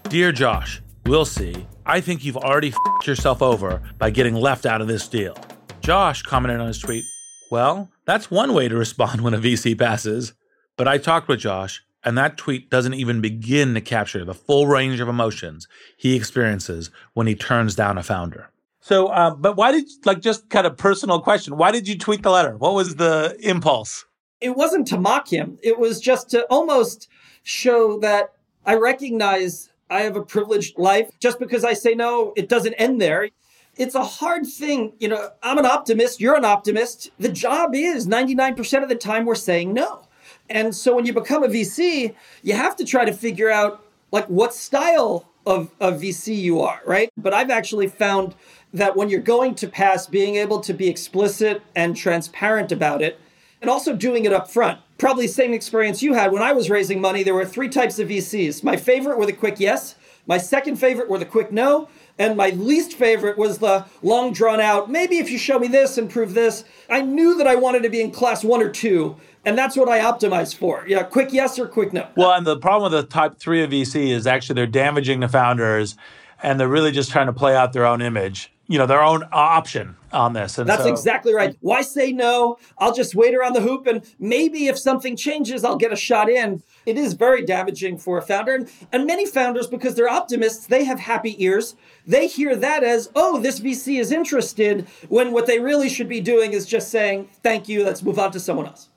Dear 0.04 0.32
Josh, 0.32 0.82
we'll 1.06 1.24
see. 1.24 1.66
I 1.86 2.00
think 2.00 2.24
you've 2.24 2.36
already 2.36 2.68
f***ed 2.68 3.06
yourself 3.06 3.40
over 3.40 3.80
by 3.98 4.10
getting 4.10 4.34
left 4.34 4.66
out 4.66 4.80
of 4.80 4.88
this 4.88 5.08
deal. 5.08 5.36
Josh 5.80 6.22
commented 6.22 6.60
on 6.60 6.66
his 6.66 6.80
tweet, 6.80 7.04
Well, 7.50 7.90
that's 8.04 8.30
one 8.30 8.52
way 8.52 8.68
to 8.68 8.76
respond 8.76 9.20
when 9.22 9.34
a 9.34 9.38
VC 9.38 9.78
passes. 9.78 10.34
But 10.76 10.88
I 10.88 10.98
talked 10.98 11.28
with 11.28 11.40
Josh, 11.40 11.82
and 12.04 12.16
that 12.16 12.36
tweet 12.36 12.70
doesn't 12.70 12.94
even 12.94 13.20
begin 13.20 13.74
to 13.74 13.80
capture 13.80 14.24
the 14.24 14.34
full 14.34 14.66
range 14.66 15.00
of 15.00 15.08
emotions 15.08 15.66
he 15.96 16.14
experiences 16.14 16.90
when 17.14 17.26
he 17.26 17.34
turns 17.34 17.74
down 17.74 17.98
a 17.98 18.02
founder. 18.02 18.50
So, 18.80 19.08
uh, 19.08 19.34
but 19.34 19.56
why 19.56 19.72
did, 19.72 19.84
like, 20.04 20.20
just 20.20 20.48
kind 20.48 20.66
of 20.66 20.76
personal 20.76 21.20
question, 21.20 21.56
why 21.56 21.72
did 21.72 21.88
you 21.88 21.98
tweet 21.98 22.22
the 22.22 22.30
letter? 22.30 22.56
What 22.56 22.74
was 22.74 22.96
the 22.96 23.36
impulse? 23.40 24.06
It 24.40 24.56
wasn't 24.56 24.86
to 24.88 24.98
mock 24.98 25.28
him, 25.28 25.58
it 25.62 25.78
was 25.78 26.00
just 26.00 26.30
to 26.30 26.44
almost 26.44 27.08
show 27.42 27.98
that 28.00 28.32
I 28.64 28.74
recognize 28.74 29.70
I 29.90 30.02
have 30.02 30.16
a 30.16 30.22
privileged 30.22 30.78
life. 30.78 31.10
Just 31.18 31.38
because 31.38 31.64
I 31.64 31.72
say 31.72 31.94
no, 31.94 32.32
it 32.36 32.48
doesn't 32.48 32.74
end 32.74 33.00
there. 33.00 33.30
It's 33.76 33.94
a 33.94 34.04
hard 34.04 34.46
thing. 34.46 34.92
You 34.98 35.08
know, 35.08 35.30
I'm 35.42 35.58
an 35.58 35.66
optimist, 35.66 36.20
you're 36.20 36.36
an 36.36 36.44
optimist. 36.44 37.10
The 37.18 37.28
job 37.28 37.74
is 37.74 38.06
99% 38.06 38.82
of 38.82 38.88
the 38.88 38.94
time 38.94 39.24
we're 39.24 39.34
saying 39.34 39.72
no. 39.72 40.07
And 40.50 40.74
so 40.74 40.94
when 40.94 41.06
you 41.06 41.12
become 41.12 41.42
a 41.42 41.48
VC, 41.48 42.14
you 42.42 42.54
have 42.54 42.76
to 42.76 42.84
try 42.84 43.04
to 43.04 43.12
figure 43.12 43.50
out 43.50 43.84
like 44.10 44.26
what 44.26 44.54
style 44.54 45.28
of, 45.46 45.70
of 45.80 46.00
VC 46.00 46.36
you 46.36 46.60
are, 46.60 46.80
right? 46.86 47.10
But 47.16 47.34
I've 47.34 47.50
actually 47.50 47.88
found 47.88 48.34
that 48.72 48.96
when 48.96 49.08
you're 49.08 49.20
going 49.20 49.54
to 49.56 49.68
pass, 49.68 50.06
being 50.06 50.36
able 50.36 50.60
to 50.60 50.74
be 50.74 50.88
explicit 50.88 51.62
and 51.74 51.96
transparent 51.96 52.70
about 52.70 53.02
it, 53.02 53.20
and 53.60 53.70
also 53.70 53.94
doing 53.94 54.24
it 54.24 54.32
up 54.32 54.48
front. 54.50 54.78
Probably 54.98 55.26
the 55.26 55.32
same 55.32 55.52
experience 55.52 56.02
you 56.02 56.14
had 56.14 56.32
when 56.32 56.42
I 56.42 56.52
was 56.52 56.70
raising 56.70 57.00
money. 57.00 57.22
There 57.22 57.34
were 57.34 57.44
three 57.44 57.68
types 57.68 57.98
of 57.98 58.08
VCs. 58.08 58.62
My 58.62 58.76
favorite 58.76 59.18
were 59.18 59.26
the 59.26 59.32
quick 59.32 59.58
yes, 59.58 59.96
my 60.28 60.36
second 60.36 60.76
favorite 60.76 61.08
were 61.08 61.18
the 61.18 61.24
quick 61.24 61.50
no, 61.50 61.88
and 62.18 62.36
my 62.36 62.50
least 62.50 62.92
favorite 62.92 63.38
was 63.38 63.58
the 63.58 63.86
long 64.02 64.32
drawn 64.32 64.60
out, 64.60 64.90
maybe 64.90 65.16
if 65.18 65.30
you 65.30 65.38
show 65.38 65.58
me 65.58 65.68
this 65.68 65.96
and 65.96 66.10
prove 66.10 66.34
this. 66.34 66.64
I 66.90 67.00
knew 67.00 67.38
that 67.38 67.46
I 67.46 67.54
wanted 67.54 67.82
to 67.84 67.88
be 67.88 68.02
in 68.02 68.10
class 68.10 68.44
one 68.44 68.62
or 68.62 68.68
two, 68.68 69.16
and 69.48 69.56
that's 69.56 69.78
what 69.78 69.88
I 69.88 70.00
optimized 70.00 70.56
for. 70.56 70.84
Yeah, 70.86 71.04
quick 71.04 71.32
yes 71.32 71.58
or 71.58 71.66
quick 71.66 71.94
no. 71.94 72.06
Well, 72.18 72.32
and 72.32 72.46
the 72.46 72.58
problem 72.58 72.92
with 72.92 73.00
the 73.00 73.08
type 73.08 73.38
three 73.38 73.62
of 73.62 73.70
VC 73.70 74.08
is 74.08 74.26
actually 74.26 74.56
they're 74.56 74.66
damaging 74.66 75.20
the 75.20 75.28
founders 75.28 75.96
and 76.42 76.60
they're 76.60 76.68
really 76.68 76.92
just 76.92 77.10
trying 77.10 77.28
to 77.28 77.32
play 77.32 77.56
out 77.56 77.72
their 77.72 77.86
own 77.86 78.02
image, 78.02 78.52
you 78.66 78.76
know, 78.76 78.84
their 78.84 79.02
own 79.02 79.24
option 79.32 79.96
on 80.12 80.34
this. 80.34 80.58
And 80.58 80.68
that's 80.68 80.82
so, 80.82 80.90
exactly 80.90 81.32
right. 81.32 81.56
Why 81.60 81.80
say 81.80 82.12
no? 82.12 82.58
I'll 82.76 82.92
just 82.92 83.14
wait 83.14 83.34
around 83.34 83.54
the 83.54 83.62
hoop 83.62 83.86
and 83.86 84.02
maybe 84.18 84.66
if 84.66 84.78
something 84.78 85.16
changes, 85.16 85.64
I'll 85.64 85.76
get 85.76 85.94
a 85.94 85.96
shot 85.96 86.28
in. 86.28 86.62
It 86.84 86.98
is 86.98 87.14
very 87.14 87.42
damaging 87.42 87.96
for 87.96 88.18
a 88.18 88.22
founder. 88.22 88.54
And, 88.54 88.70
and 88.92 89.06
many 89.06 89.24
founders, 89.24 89.66
because 89.66 89.94
they're 89.94 90.10
optimists, 90.10 90.66
they 90.66 90.84
have 90.84 91.00
happy 91.00 91.42
ears. 91.42 91.74
They 92.06 92.26
hear 92.26 92.54
that 92.54 92.84
as, 92.84 93.10
oh, 93.16 93.40
this 93.40 93.60
VC 93.60 93.98
is 93.98 94.12
interested, 94.12 94.86
when 95.08 95.32
what 95.32 95.46
they 95.46 95.58
really 95.58 95.88
should 95.88 96.08
be 96.08 96.20
doing 96.20 96.52
is 96.52 96.66
just 96.66 96.90
saying, 96.90 97.30
thank 97.42 97.66
you, 97.66 97.82
let's 97.82 98.02
move 98.02 98.18
on 98.18 98.30
to 98.32 98.40
someone 98.40 98.66
else. 98.66 98.90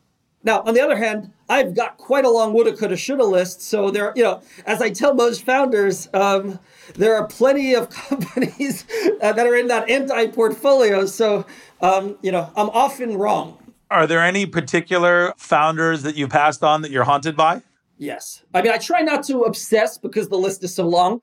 Now, 0.43 0.61
on 0.61 0.73
the 0.73 0.81
other 0.81 0.97
hand, 0.97 1.31
I've 1.47 1.75
got 1.75 1.97
quite 1.97 2.25
a 2.25 2.29
long 2.29 2.53
woulda, 2.53 2.75
coulda, 2.75 2.97
shoulda 2.97 3.23
list. 3.23 3.61
So 3.61 3.91
there, 3.91 4.11
you 4.15 4.23
know, 4.23 4.41
as 4.65 4.81
I 4.81 4.89
tell 4.89 5.13
most 5.13 5.43
founders, 5.45 6.09
um, 6.13 6.59
there 6.95 7.15
are 7.15 7.27
plenty 7.27 7.75
of 7.75 7.89
companies 8.09 8.85
uh, 9.21 9.33
that 9.33 9.45
are 9.45 9.55
in 9.55 9.67
that 9.67 9.89
anti-portfolio. 9.89 11.05
So, 11.05 11.45
um, 11.81 12.17
you 12.21 12.31
know, 12.31 12.51
I'm 12.55 12.69
often 12.69 13.17
wrong. 13.17 13.57
Are 13.91 14.07
there 14.07 14.21
any 14.21 14.45
particular 14.45 15.33
founders 15.37 16.03
that 16.03 16.15
you 16.15 16.27
passed 16.27 16.63
on 16.63 16.81
that 16.81 16.91
you're 16.91 17.03
haunted 17.03 17.35
by? 17.35 17.61
Yes. 17.97 18.41
I 18.53 18.61
mean, 18.61 18.71
I 18.71 18.77
try 18.77 19.01
not 19.01 19.23
to 19.25 19.41
obsess 19.41 19.97
because 19.97 20.29
the 20.29 20.37
list 20.37 20.63
is 20.63 20.73
so 20.73 20.87
long. 20.87 21.21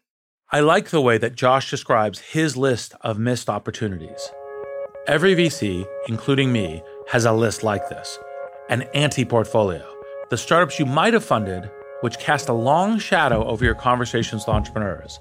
I 0.52 0.60
like 0.60 0.90
the 0.90 1.00
way 1.00 1.18
that 1.18 1.34
Josh 1.34 1.70
describes 1.70 2.20
his 2.20 2.56
list 2.56 2.94
of 3.00 3.18
missed 3.18 3.50
opportunities. 3.50 4.30
Every 5.06 5.34
VC, 5.34 5.86
including 6.06 6.52
me, 6.52 6.82
has 7.08 7.24
a 7.24 7.32
list 7.32 7.62
like 7.62 7.88
this 7.88 8.18
an 8.68 8.82
anti 8.94 9.24
portfolio. 9.24 9.84
The 10.30 10.36
startups 10.36 10.78
you 10.78 10.86
might 10.86 11.14
have 11.14 11.24
funded, 11.24 11.70
which 12.02 12.18
cast 12.18 12.48
a 12.48 12.52
long 12.52 12.98
shadow 12.98 13.44
over 13.46 13.64
your 13.64 13.74
conversations 13.74 14.42
with 14.42 14.54
entrepreneurs. 14.54 15.18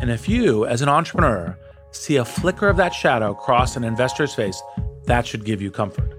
And 0.00 0.10
if 0.10 0.28
you, 0.28 0.66
as 0.66 0.82
an 0.82 0.88
entrepreneur, 0.88 1.58
see 1.90 2.16
a 2.16 2.24
flicker 2.24 2.68
of 2.68 2.76
that 2.76 2.94
shadow 2.94 3.34
cross 3.34 3.76
an 3.76 3.84
investor's 3.84 4.34
face, 4.34 4.60
that 5.06 5.26
should 5.26 5.44
give 5.44 5.60
you 5.60 5.70
comfort. 5.70 6.18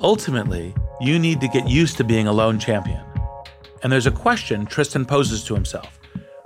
Ultimately, 0.00 0.74
you 1.00 1.18
need 1.18 1.40
to 1.40 1.48
get 1.48 1.68
used 1.68 1.96
to 1.96 2.04
being 2.04 2.26
a 2.26 2.32
lone 2.32 2.58
champion. 2.58 3.02
And 3.82 3.92
there's 3.92 4.06
a 4.06 4.12
question 4.12 4.66
Tristan 4.66 5.04
poses 5.04 5.44
to 5.44 5.54
himself, 5.54 5.98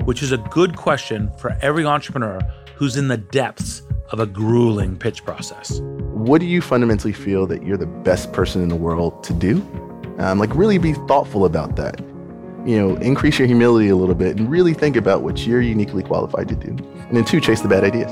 which 0.04 0.22
is 0.22 0.32
a 0.32 0.38
good 0.38 0.76
question 0.76 1.30
for 1.38 1.56
every 1.60 1.84
entrepreneur 1.84 2.40
who's 2.76 2.96
in 2.96 3.08
the 3.08 3.16
depths 3.16 3.82
of 4.10 4.20
a 4.20 4.26
grueling 4.26 4.96
pitch 4.96 5.24
process. 5.24 5.80
What 6.26 6.40
do 6.40 6.46
you 6.48 6.60
fundamentally 6.60 7.12
feel 7.12 7.46
that 7.46 7.62
you're 7.62 7.76
the 7.76 7.86
best 7.86 8.32
person 8.32 8.60
in 8.60 8.68
the 8.68 8.74
world 8.74 9.22
to 9.22 9.32
do? 9.32 9.58
Um, 10.18 10.40
like, 10.40 10.52
really 10.56 10.76
be 10.76 10.92
thoughtful 10.92 11.44
about 11.44 11.76
that. 11.76 12.00
You 12.66 12.76
know, 12.80 12.96
increase 12.96 13.38
your 13.38 13.46
humility 13.46 13.90
a 13.90 13.94
little 13.94 14.16
bit 14.16 14.36
and 14.36 14.50
really 14.50 14.74
think 14.74 14.96
about 14.96 15.22
what 15.22 15.46
you're 15.46 15.60
uniquely 15.60 16.02
qualified 16.02 16.48
to 16.48 16.56
do. 16.56 16.70
And 16.70 17.16
then, 17.16 17.24
two, 17.24 17.40
chase 17.40 17.60
the 17.60 17.68
bad 17.68 17.84
ideas. 17.84 18.10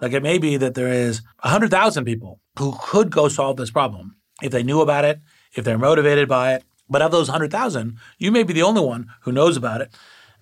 Like, 0.00 0.12
it 0.12 0.24
may 0.24 0.38
be 0.38 0.56
that 0.56 0.74
there 0.74 0.88
is 0.88 1.22
100,000 1.44 2.04
people 2.04 2.40
who 2.58 2.74
could 2.82 3.12
go 3.12 3.28
solve 3.28 3.56
this 3.56 3.70
problem 3.70 4.16
if 4.42 4.50
they 4.50 4.64
knew 4.64 4.80
about 4.80 5.04
it, 5.04 5.20
if 5.54 5.64
they're 5.64 5.78
motivated 5.78 6.28
by 6.28 6.54
it, 6.54 6.64
But 6.88 7.00
of 7.00 7.12
those 7.12 7.28
100,000, 7.28 7.96
you 8.18 8.32
may 8.32 8.42
be 8.42 8.52
the 8.52 8.64
only 8.64 8.82
one 8.82 9.06
who 9.20 9.30
knows 9.30 9.56
about 9.56 9.82
it, 9.82 9.94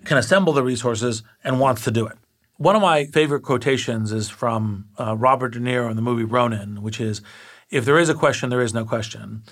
can 0.05 0.17
assemble 0.17 0.53
the 0.53 0.63
resources, 0.63 1.21
and 1.43 1.59
wants 1.59 1.83
to 1.83 1.91
do 1.91 2.07
it. 2.07 2.17
One 2.59 2.75
of 2.75 2.81
my 2.81 3.05
favorite 3.05 3.43
quotations 3.43 4.11
is 4.11 4.29
from 4.29 4.89
uh, 4.99 5.15
Robert 5.15 5.53
De 5.53 5.59
Niro 5.59 5.89
in 5.89 5.95
the 5.95 6.01
movie 6.01 6.25
Ronin, 6.25 6.81
which 6.81 6.99
is 6.99 7.21
if 7.69 7.85
there 7.85 7.97
is 7.97 8.09
a 8.09 8.13
question, 8.13 8.49
there 8.49 8.59
is 8.59 8.73
no 8.73 8.83
question. 8.83 9.43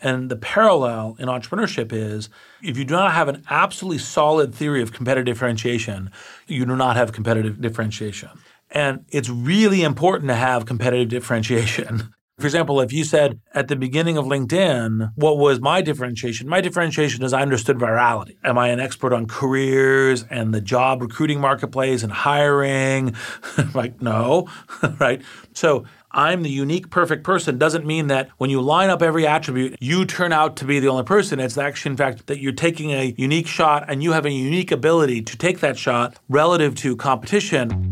And 0.00 0.30
the 0.30 0.36
parallel 0.36 1.16
in 1.18 1.26
entrepreneurship 1.26 1.92
is 1.92 2.28
if 2.62 2.78
you 2.78 2.84
do 2.84 2.94
not 2.94 3.14
have 3.14 3.26
an 3.26 3.42
absolutely 3.50 3.98
solid 3.98 4.54
theory 4.54 4.80
of 4.80 4.92
competitive 4.92 5.26
differentiation, 5.26 6.12
you 6.46 6.64
do 6.64 6.76
not 6.76 6.94
have 6.94 7.10
competitive 7.10 7.60
differentiation. 7.60 8.30
And 8.70 9.06
it's 9.08 9.28
really 9.28 9.82
important 9.82 10.28
to 10.28 10.36
have 10.36 10.64
competitive 10.64 11.08
differentiation. 11.08 12.14
For 12.38 12.46
example, 12.46 12.80
if 12.80 12.92
you 12.92 13.04
said 13.04 13.40
at 13.54 13.68
the 13.68 13.76
beginning 13.76 14.16
of 14.16 14.24
LinkedIn, 14.24 15.12
what 15.16 15.36
was 15.36 15.60
my 15.60 15.82
differentiation? 15.82 16.48
My 16.48 16.60
differentiation 16.60 17.22
is 17.22 17.32
I 17.32 17.42
understood 17.42 17.78
virality. 17.78 18.36
Am 18.42 18.56
I 18.56 18.68
an 18.68 18.80
expert 18.80 19.12
on 19.12 19.26
careers 19.26 20.24
and 20.30 20.54
the 20.54 20.60
job 20.60 21.02
recruiting 21.02 21.40
marketplace 21.40 22.02
and 22.02 22.10
hiring? 22.10 23.14
like, 23.74 24.00
no, 24.00 24.48
right? 24.98 25.20
So 25.52 25.84
I'm 26.10 26.42
the 26.42 26.50
unique, 26.50 26.90
perfect 26.90 27.22
person 27.22 27.58
doesn't 27.58 27.86
mean 27.86 28.06
that 28.08 28.30
when 28.38 28.50
you 28.50 28.60
line 28.60 28.90
up 28.90 29.02
every 29.02 29.26
attribute, 29.26 29.76
you 29.80 30.04
turn 30.04 30.32
out 30.32 30.56
to 30.56 30.64
be 30.64 30.80
the 30.80 30.88
only 30.88 31.04
person. 31.04 31.38
It's 31.38 31.56
actually, 31.58 31.92
in 31.92 31.96
fact, 31.96 32.26
that 32.26 32.40
you're 32.40 32.52
taking 32.52 32.92
a 32.92 33.14
unique 33.16 33.46
shot 33.46 33.84
and 33.88 34.02
you 34.02 34.12
have 34.12 34.26
a 34.26 34.30
unique 34.30 34.72
ability 34.72 35.22
to 35.22 35.36
take 35.36 35.60
that 35.60 35.78
shot 35.78 36.18
relative 36.28 36.74
to 36.76 36.96
competition. 36.96 37.91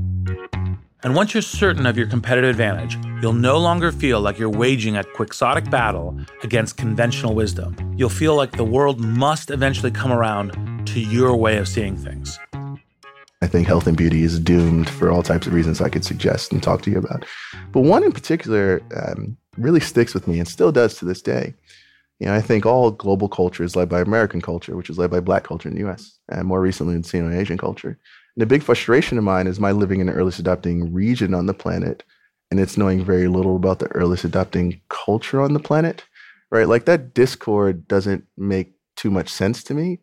And 1.02 1.14
once 1.14 1.32
you're 1.32 1.42
certain 1.42 1.86
of 1.86 1.96
your 1.96 2.06
competitive 2.06 2.50
advantage, 2.50 2.98
you'll 3.22 3.32
no 3.32 3.56
longer 3.56 3.90
feel 3.90 4.20
like 4.20 4.38
you're 4.38 4.50
waging 4.50 4.98
a 4.98 5.04
quixotic 5.04 5.70
battle 5.70 6.18
against 6.42 6.76
conventional 6.76 7.34
wisdom. 7.34 7.74
You'll 7.96 8.10
feel 8.10 8.36
like 8.36 8.52
the 8.52 8.64
world 8.64 9.00
must 9.00 9.50
eventually 9.50 9.90
come 9.90 10.12
around 10.12 10.86
to 10.88 11.00
your 11.00 11.34
way 11.36 11.56
of 11.56 11.68
seeing 11.68 11.96
things. 11.96 12.38
I 13.40 13.46
think 13.46 13.66
health 13.66 13.86
and 13.86 13.96
beauty 13.96 14.22
is 14.22 14.38
doomed 14.38 14.90
for 14.90 15.10
all 15.10 15.22
types 15.22 15.46
of 15.46 15.54
reasons 15.54 15.80
I 15.80 15.88
could 15.88 16.04
suggest 16.04 16.52
and 16.52 16.62
talk 16.62 16.82
to 16.82 16.90
you 16.90 16.98
about. 16.98 17.24
But 17.72 17.80
one 17.80 18.04
in 18.04 18.12
particular 18.12 18.82
um, 18.94 19.38
really 19.56 19.80
sticks 19.80 20.12
with 20.12 20.28
me 20.28 20.38
and 20.38 20.46
still 20.46 20.70
does 20.70 20.96
to 20.98 21.06
this 21.06 21.22
day. 21.22 21.54
You 22.18 22.26
know, 22.26 22.34
I 22.34 22.42
think 22.42 22.66
all 22.66 22.90
global 22.90 23.30
culture 23.30 23.64
is 23.64 23.74
led 23.74 23.88
by 23.88 24.02
American 24.02 24.42
culture, 24.42 24.76
which 24.76 24.90
is 24.90 24.98
led 24.98 25.10
by 25.10 25.20
Black 25.20 25.44
culture 25.44 25.70
in 25.70 25.74
the 25.74 25.80
U.S. 25.80 26.18
and 26.28 26.46
more 26.46 26.60
recently 26.60 26.94
Latino 26.94 27.28
and 27.28 27.34
Asian 27.34 27.56
culture. 27.56 27.98
And 28.36 28.42
a 28.42 28.46
big 28.46 28.62
frustration 28.62 29.18
of 29.18 29.24
mine 29.24 29.46
is 29.46 29.60
my 29.60 29.72
living 29.72 30.00
in 30.00 30.08
an 30.08 30.14
earliest 30.14 30.38
adopting 30.38 30.92
region 30.92 31.34
on 31.34 31.46
the 31.46 31.54
planet, 31.54 32.04
and 32.50 32.60
it's 32.60 32.76
knowing 32.76 33.04
very 33.04 33.28
little 33.28 33.56
about 33.56 33.78
the 33.78 33.90
earliest 33.92 34.24
adopting 34.24 34.80
culture 34.88 35.40
on 35.40 35.52
the 35.52 35.60
planet. 35.60 36.04
Right, 36.50 36.68
like 36.68 36.84
that 36.86 37.14
discord 37.14 37.86
doesn't 37.86 38.24
make 38.36 38.72
too 38.96 39.10
much 39.10 39.28
sense 39.28 39.62
to 39.64 39.74
me. 39.74 40.00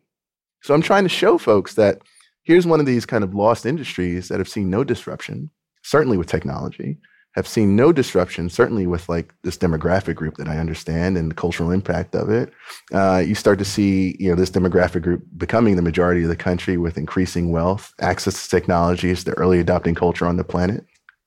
So 0.62 0.72
I'm 0.74 0.82
trying 0.82 1.04
to 1.04 1.10
show 1.10 1.36
folks 1.36 1.74
that 1.74 2.00
here's 2.42 2.66
one 2.66 2.80
of 2.80 2.86
these 2.86 3.04
kind 3.04 3.22
of 3.22 3.34
lost 3.34 3.66
industries 3.66 4.28
that 4.28 4.38
have 4.38 4.48
seen 4.48 4.70
no 4.70 4.82
disruption, 4.82 5.50
certainly 5.82 6.16
with 6.16 6.26
technology, 6.26 6.98
have 7.34 7.46
seen 7.46 7.76
no 7.76 7.92
disruption, 7.92 8.48
certainly 8.48 8.86
with 8.86 9.08
like 9.08 9.34
this 9.42 9.56
demographic 9.56 10.16
group 10.16 10.36
that 10.36 10.48
I 10.48 10.58
understand 10.58 11.16
and 11.16 11.30
the 11.30 11.34
cultural 11.34 11.70
impact 11.70 12.14
of 12.14 12.30
it. 12.30 12.52
Uh, 12.92 13.22
you 13.24 13.34
start 13.34 13.58
to 13.60 13.64
see, 13.64 14.16
you 14.18 14.28
know, 14.28 14.34
this 14.34 14.50
demographic 14.50 15.02
group 15.02 15.22
becoming 15.36 15.76
the 15.76 15.82
majority 15.82 16.22
of 16.22 16.28
the 16.28 16.36
country 16.36 16.76
with 16.76 16.98
increasing 16.98 17.52
wealth, 17.52 17.92
access 18.00 18.42
to 18.42 18.50
technologies, 18.50 19.24
the 19.24 19.32
early 19.32 19.60
adopting 19.60 19.94
culture 19.94 20.26
on 20.26 20.36
the 20.36 20.44
planet. 20.44 20.84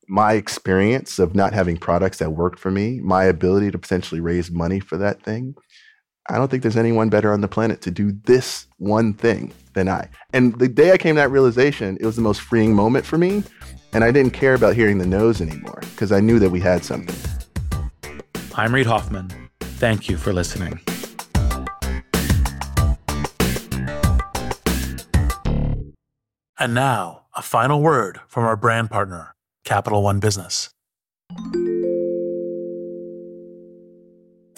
My 0.07 0.33
experience 0.33 1.19
of 1.19 1.35
not 1.35 1.53
having 1.53 1.77
products 1.77 2.17
that 2.17 2.31
worked 2.31 2.59
for 2.59 2.71
me, 2.71 2.99
my 2.99 3.23
ability 3.23 3.71
to 3.71 3.79
potentially 3.79 4.19
raise 4.19 4.51
money 4.51 4.81
for 4.81 4.97
that 4.97 5.23
thing, 5.23 5.55
I 6.29 6.35
don't 6.35 6.49
think 6.49 6.61
there's 6.61 6.77
anyone 6.77 7.09
better 7.09 7.33
on 7.33 7.41
the 7.41 7.47
planet 7.47 7.81
to 7.81 7.91
do 7.91 8.11
this 8.11 8.67
one 8.77 9.13
thing 9.13 9.53
than 9.73 9.89
I. 9.89 10.07
And 10.33 10.57
the 10.59 10.67
day 10.67 10.91
I 10.91 10.97
came 10.97 11.15
to 11.15 11.21
that 11.21 11.31
realization, 11.31 11.97
it 11.99 12.05
was 12.05 12.15
the 12.15 12.21
most 12.21 12.41
freeing 12.41 12.75
moment 12.75 13.05
for 13.05 13.17
me. 13.17 13.43
And 13.93 14.03
I 14.03 14.11
didn't 14.11 14.31
care 14.31 14.53
about 14.53 14.75
hearing 14.75 14.99
the 14.99 15.05
no's 15.05 15.41
anymore 15.41 15.81
because 15.91 16.11
I 16.11 16.19
knew 16.19 16.39
that 16.39 16.49
we 16.49 16.59
had 16.59 16.85
something. 16.85 17.15
I'm 18.55 18.73
Reid 18.73 18.85
Hoffman. 18.85 19.31
Thank 19.59 20.09
you 20.09 20.17
for 20.17 20.31
listening. 20.31 20.79
And 26.59 26.75
now, 26.75 27.23
a 27.35 27.41
final 27.41 27.81
word 27.81 28.21
from 28.27 28.43
our 28.45 28.55
brand 28.55 28.91
partner, 28.91 29.33
Capital 29.65 30.03
One 30.03 30.19
Business. 30.19 30.69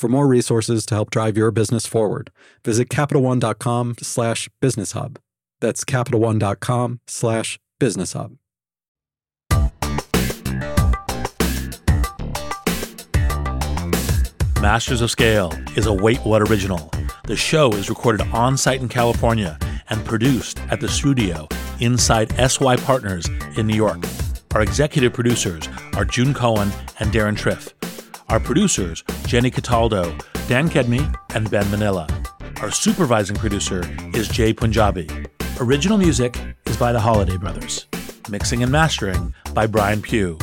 For 0.00 0.08
more 0.08 0.26
resources 0.26 0.86
to 0.86 0.94
help 0.94 1.10
drive 1.10 1.36
your 1.36 1.50
business 1.50 1.84
forward, 1.84 2.30
visit 2.64 2.88
CapitalOne.com 2.88 3.96
slash 4.00 4.48
business 4.58 4.92
hub. 4.92 5.18
That's 5.60 5.84
CapitalOne.com 5.84 7.00
slash 7.06 7.58
business 7.78 8.14
hub. 8.14 8.38
Masters 14.62 15.02
of 15.02 15.10
Scale 15.10 15.52
is 15.76 15.84
a 15.84 15.92
Wait 15.92 16.20
What 16.20 16.40
original. 16.48 16.90
The 17.26 17.36
show 17.36 17.70
is 17.72 17.90
recorded 17.90 18.26
on 18.32 18.56
site 18.56 18.80
in 18.80 18.88
California 18.88 19.58
and 19.90 20.02
produced 20.06 20.60
at 20.70 20.80
the 20.80 20.88
studio 20.88 21.46
inside 21.80 22.32
SY 22.50 22.76
Partners 22.76 23.28
in 23.58 23.66
New 23.66 23.76
York. 23.76 24.02
Our 24.54 24.62
executive 24.62 25.12
producers 25.12 25.68
are 25.94 26.06
June 26.06 26.32
Cohen 26.32 26.72
and 27.00 27.12
Deron 27.12 27.36
Triff. 27.36 27.74
Our 28.30 28.38
producers, 28.38 29.02
Jenny 29.26 29.50
Cataldo, 29.50 30.16
Dan 30.46 30.68
Kedmey, 30.68 31.12
and 31.34 31.50
Ben 31.50 31.64
Manilla. 31.64 32.08
Our 32.62 32.70
supervising 32.70 33.34
producer 33.34 33.82
is 34.14 34.28
Jai 34.28 34.52
Punjabi. 34.52 35.08
Original 35.58 35.98
music 35.98 36.38
is 36.66 36.76
by 36.76 36.92
the 36.92 37.00
Holladay 37.00 37.40
Brothers. 37.40 37.88
Mixing 38.28 38.62
and 38.62 38.70
mastering 38.70 39.34
by 39.52 39.66
Brian 39.66 40.00
Pugh. 40.00 40.38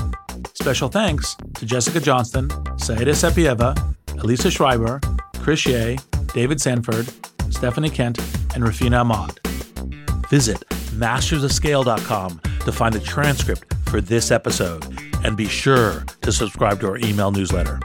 Special 0.53 0.89
thanks 0.89 1.37
to 1.55 1.65
Jessica 1.65 2.01
Johnston, 2.01 2.49
Saida 2.77 3.11
Sapieva, 3.11 3.95
Elisa 4.21 4.51
Schreiber, 4.51 4.99
Chris 5.35 5.65
Yeh, 5.65 5.95
David 6.33 6.59
Sanford, 6.59 7.07
Stephanie 7.49 7.89
Kent, 7.89 8.17
and 8.53 8.65
Rafina 8.65 8.99
Ahmad. 8.99 9.39
Visit 10.29 10.59
mastersofscale.com 10.91 12.41
to 12.65 12.71
find 12.73 12.95
a 12.95 12.99
transcript 12.99 13.73
for 13.85 14.01
this 14.01 14.29
episode 14.29 15.06
and 15.23 15.35
be 15.37 15.47
sure 15.47 16.03
to 16.21 16.31
subscribe 16.31 16.79
to 16.81 16.87
our 16.87 16.97
email 16.97 17.31
newsletter. 17.31 17.79